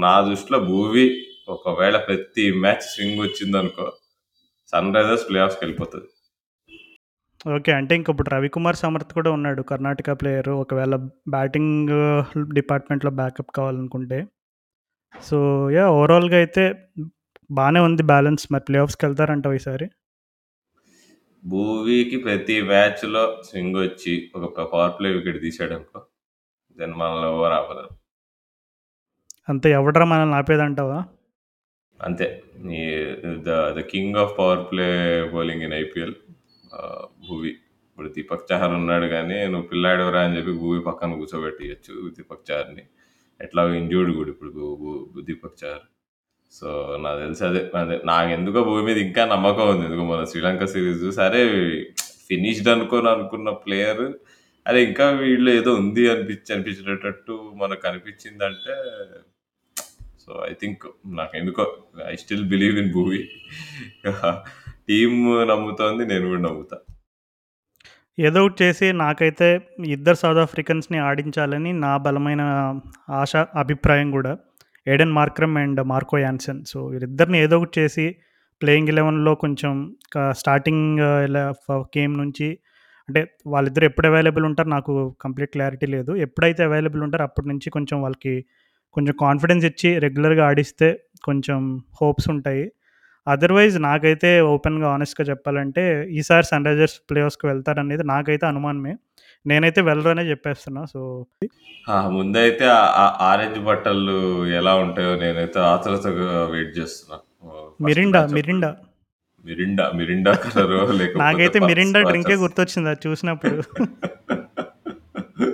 [0.03, 1.07] నా దృష్టిలో భూవీ
[1.49, 3.87] ఒకవేళ ప్రతి మ్యాచ్ స్వింగ్ వచ్చిందనుకో
[4.73, 6.09] సన్ రైజర్స్ ప్లే ఆఫ్స్‌కెళ్ళిపోతది.
[7.51, 7.73] ఓకే.
[7.79, 9.63] అంటే ఇంక ఇప్పుడు రవికుమార్ సమర్థ్ కూడా ఉన్నాడు.
[9.71, 10.55] కర్ణాటక ప్లేయరు.
[10.63, 10.95] ఒకవేళ
[11.35, 11.93] బ్యాటింగ్
[12.59, 14.19] డిపార్ట్‌మెంట్‌లో బ్యాకప్ కావాలనుకుంటే.
[15.15, 15.39] So,
[15.77, 15.93] yeah!
[15.99, 16.65] ఓవరాల్‌గా అయితే
[17.51, 18.45] బానే ఉంది బ్యాలెన్స్.
[18.53, 19.87] మరి ప్లే ఆఫ్స్‌కెళ్తారంటావా ఈసారి?
[21.45, 26.01] భూవీకి ప్రతి మ్యాచ్‌లో స్వింగ్ వచ్చి ఒక ప పవర్ ప్లే వికెట్ తీసాడనుకో
[26.79, 27.93] దెన్ మనల్ని ఎవరు ఆపలేరు.
[29.49, 30.99] అంతే ఎవడ్రా మనల్ని ఆపేదంటావా?
[32.01, 32.27] అంతే.
[32.75, 32.83] ఈ
[33.45, 34.89] the the king of power play
[35.35, 36.15] bowling in IPL
[36.73, 37.53] ah, Bhuvi.
[37.89, 42.85] ఇప్పుడు దీపక్ చహర్ ఉన్నాడు గానీ, నువ్వు పిల్లాడివిరా అని చెప్పి భువీ పక్కన కూర్చోబెట్టియొచ్చు దీపక్ చహర్‌ని.
[43.41, 44.93] ఎట్లాగో ఇంజ్యూర్డ్ కూడా ఇప్పుడు భు భు
[45.29, 45.85] దీపక్ చహర్.
[46.53, 49.85] సో, నాకు తెలిసి అదే అదే నాకెందుకో భూమి మీద ఇంకా నమ్మకం ఉంది.
[49.87, 51.43] ఎందుకో మన శ్రీలంక సిరీస్ సరే
[52.29, 54.13] ఫినిష్డ్ అనుకోని అనుకున్న ప్లేయర్
[54.67, 58.75] అరే ఇంకా వీళ్ళు ఏదో ఉంది అనిపించి అనిపించేటట్టు మనకు అనిపించిందంటే
[60.27, 63.19] సో, ఐ థింక్ నాకు ఎందుకో I still believe in Bhuvi
[64.89, 66.07] team నమ్ముతోంది.
[66.07, 66.77] నేను కూడా నమ్ముతా.
[68.19, 72.43] ఏదో ఒకటి చేసి నాకైతే ఇద్దరు సౌత్ ఆఫ్రికన్స్‌ని ఆడించాలని నా బలమైన
[73.11, 74.37] ఆశ, అభిప్రాయం కూడా
[74.87, 78.07] Aiden Markram and Marco Jansen so, వీరిద్దరిని ఏదో ఒకటి చేసి
[78.61, 79.73] ప్లేయింగ్ 11లో కొంచెం
[80.33, 80.85] స్టార్టింగ్
[81.25, 81.43] ఇలా
[81.97, 82.49] గేమ్ నుంచి
[83.09, 86.13] అంటే వాళ్ళిద్దరు ఎప్పుడు అవైలబుల్ ఉంటారు నాకు కంప్లీట్ క్లారిటీ లేదు.
[86.17, 88.35] ఎప్పుడైతే అవైలబుల్ ఉంటారో అప్పటి నుంచి కొంచెం వాళ్ళకి
[88.97, 90.89] కొంచెం కాన్ఫిడెన్స్ ఇచ్చి రెగ్యులర్‌గా ఆడిస్తే
[91.25, 91.59] కొంచెం
[92.01, 92.65] హోప్స్ ఉంటాయి.
[93.27, 95.83] అదర్‌వైజ్ నాకైతే ఓపెన్‌గా హానెస్ట్‌గా చెప్పాలంటే
[96.19, 98.93] ఈసారి సన్ రైజర్స్ ప్లే ఆఫ్స్‌కి వెళ్తారనేది నాకైతే అనుమానమే.
[99.45, 100.83] నేనైతే వెళ్ళరనే చెప్పేస్తున్నా.
[100.87, 101.01] సో!
[102.15, 102.67] ముందైతే
[103.27, 104.17] ఆరెంజ్ బట్టలు
[104.61, 107.19] ఎలా ఉంటాయో నేనైతే ఆతృతగా వెయిట్ చేస్తున్నా.
[107.87, 108.21] మిరిండా.
[108.37, 108.71] మిరిండా.
[109.45, 110.79] మిరిండా, మిరిండా కలరో
[111.21, 112.37] నాకైతే మిరిండా డ్రింకే.
[112.45, 113.57] గుర్తొచ్చింది అది చూసినప్పుడు.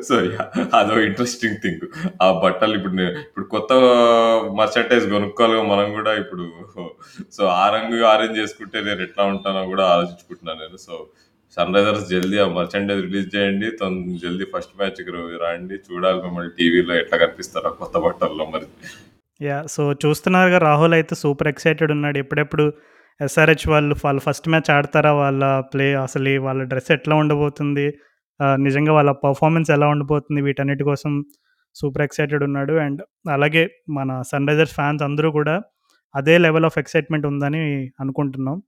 [0.06, 0.42] సో, యా
[0.78, 1.84] అదో ఇంట్రెస్టింగ్ థింగ్.
[2.22, 3.72] ఆ బట్టలు ఇప్పుడు నే ఇప్పుడు కొత్త
[4.58, 6.44] మర్చండైజ్ కొనుక్కోవాలిగా మనం గూడా ఇప్పుడు.
[7.36, 10.78] సో, ఆ రంగు ఆరెంజ్ చేసుకుంటే నేను ఎట్లా ఉంటానో గూడా ఆలోచించుకుంటున్నాను నేను.
[10.86, 10.94] సో,
[11.56, 13.68] సన్ రైజర్స్ జల్దీ ఆ మర్చండైజ్ రిలీజ్ చేయండి.
[13.80, 15.76] తొం జల్దీ ఫస్ట్ మ్యాచ్‌కి ర రండి.
[15.88, 18.68] చూడాలి మిమ్మల్ని టీవీలో ఎట్లా కనిపిస్తారో కొత్త బట్టల్లో మరి.
[19.40, 19.66] యాహ్!
[19.68, 22.18] సో, చూస్తున్నారుగా రాహుల్ అయితే సూపర్ ఎక్సైటెడ్ ఉన్నాడు.
[22.18, 22.64] ఎప్పుడెప్పుడు
[23.20, 25.12] ఎస్ఆర్‌హెచ్ వాళ్ళు వాళ్ళు ఫస్ట్ మ్యాచ్ ఆడతారా?
[25.20, 25.42] వాళ్ళ
[25.72, 27.86] ప్లే అసలు వాళ్ళ డ్రెస్ ఎట్లా ఉండబోతుంది?
[28.42, 31.24] నిజంగా వాళ్ళ పర్ఫార్మెన్స్ ఎలా ఉండిపోతుంది వీటన్నిటి కోసం
[31.74, 32.72] సూపర్ ఎక్సైటెడ్ ఉన్నాడు.
[32.72, 35.62] అండ్ అలాగే మన సన్ రైజర్స్ ఫ్యాన్స్ అందరూ కూడా
[36.14, 38.62] అదే లెవెల్ ఆఫ్ ఎక్సైట్‌మెంట్ ఉందని అనుకుంటున్నాం.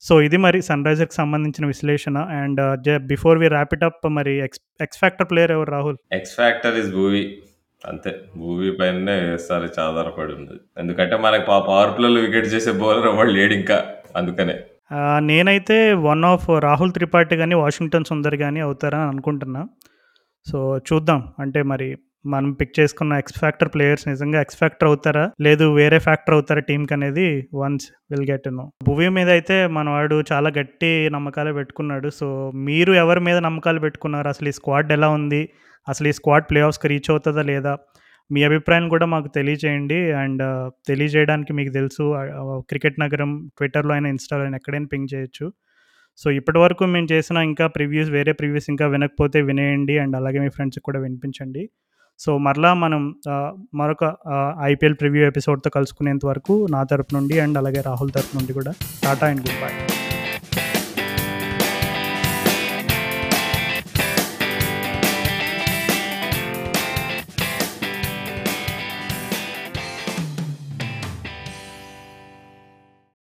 [0.00, 2.18] సో, ఇది మరి సన్ రైజర్కి సంబంధించిన విశ్లేషణ.
[2.18, 5.96] అండ్ uh, జ before we wrap it up మరి ఎక్స్ ఎక్స్ ఫ్యాక్టర్ ప్లేయర్ ఎవరు Rahul?
[6.12, 7.38] X factor is Bhuvi
[7.88, 8.20] అంతే.
[8.36, 10.52] భూవి పైననే వేస్తారు ఆధారపడి ఉంది.
[10.78, 14.60] ఎందుకంటే మనకు పా పవర్ ప్లేలో వికెట్ చేసే బౌలర్ లేడ్ ఇంకా అందుకనే.
[15.18, 19.66] నేనైతే వన్ ఆఫ్ రాహుల్ త్రిపాఠి కానీ వాషింగ్టన్ సుందర్ కానీ అవుతారని అనుకుంటున్నా.
[20.50, 21.32] సో, చూద్దాం.
[21.38, 25.30] అంటే మరి మనం పిక్ చేసుకున్న ఎక్స్ ఫ్యాక్టర్ ప్లేయర్స్ నిజంగా ఎక్స్ ఫ్యాక్టర్ అవుతారా?
[25.40, 28.72] లేదు వేరే ఫ్యాక్టర్ అవుతారా టీంకి అనేది once will get know.
[28.84, 32.10] Bhuvi మీద అయితే మనవాడు చాలా గట్టి నమ్మకాలు పెట్టుకున్నాడు.
[32.10, 34.28] సో, మీరు ఎవరి మీద నమ్మకాలు పెట్టుకున్నారు?
[34.28, 35.48] అసలు ఈ స్క్వాడ్ ఎలా ఉంది?
[35.88, 37.76] అసలు ఈ స్క్వాడ్ ప్లే ఆఫ్స్‌కి రీచ్ అవుతుందా లేదా?
[38.30, 40.12] మీ అభిప్రాయం కూడా మాకు తెలియజేయండి.
[40.12, 40.42] అండ్
[40.88, 42.04] తెలియజేయడానికి మీకు తెలుసు
[42.68, 45.46] క్రికెట్ నగరం ట్విట్టర్‌లో అయినా, ఇన్‌స్టాలో అయినా ఎక్కడైనా పింగ్ చేయొచ్చు.
[46.18, 49.98] సో, ఇప్పటివరకు మేము చేసిన ఇంకా ప్రివ్యూస్ వేరే ప్రివ్యూస్ ఇంకా వినకపోతే వినేయండి.
[49.98, 51.64] అండ్ అలాగే మీ ఫ్రెండ్స్‌కి కూడా వినిపించండి.
[52.20, 53.02] సో, మరలా మనం
[53.74, 54.04] మరొక
[54.64, 58.74] ఐపీఎల్ ప్రివ్యూ ఎపిసోడ్‌తో కలుసుకునేంత వరకు నా తరపు నుండి అండ్ అలాగే రాహుల్ తరపు నుండి కూడా
[59.04, 59.72] టాటా అండ్ గుడ్ బై.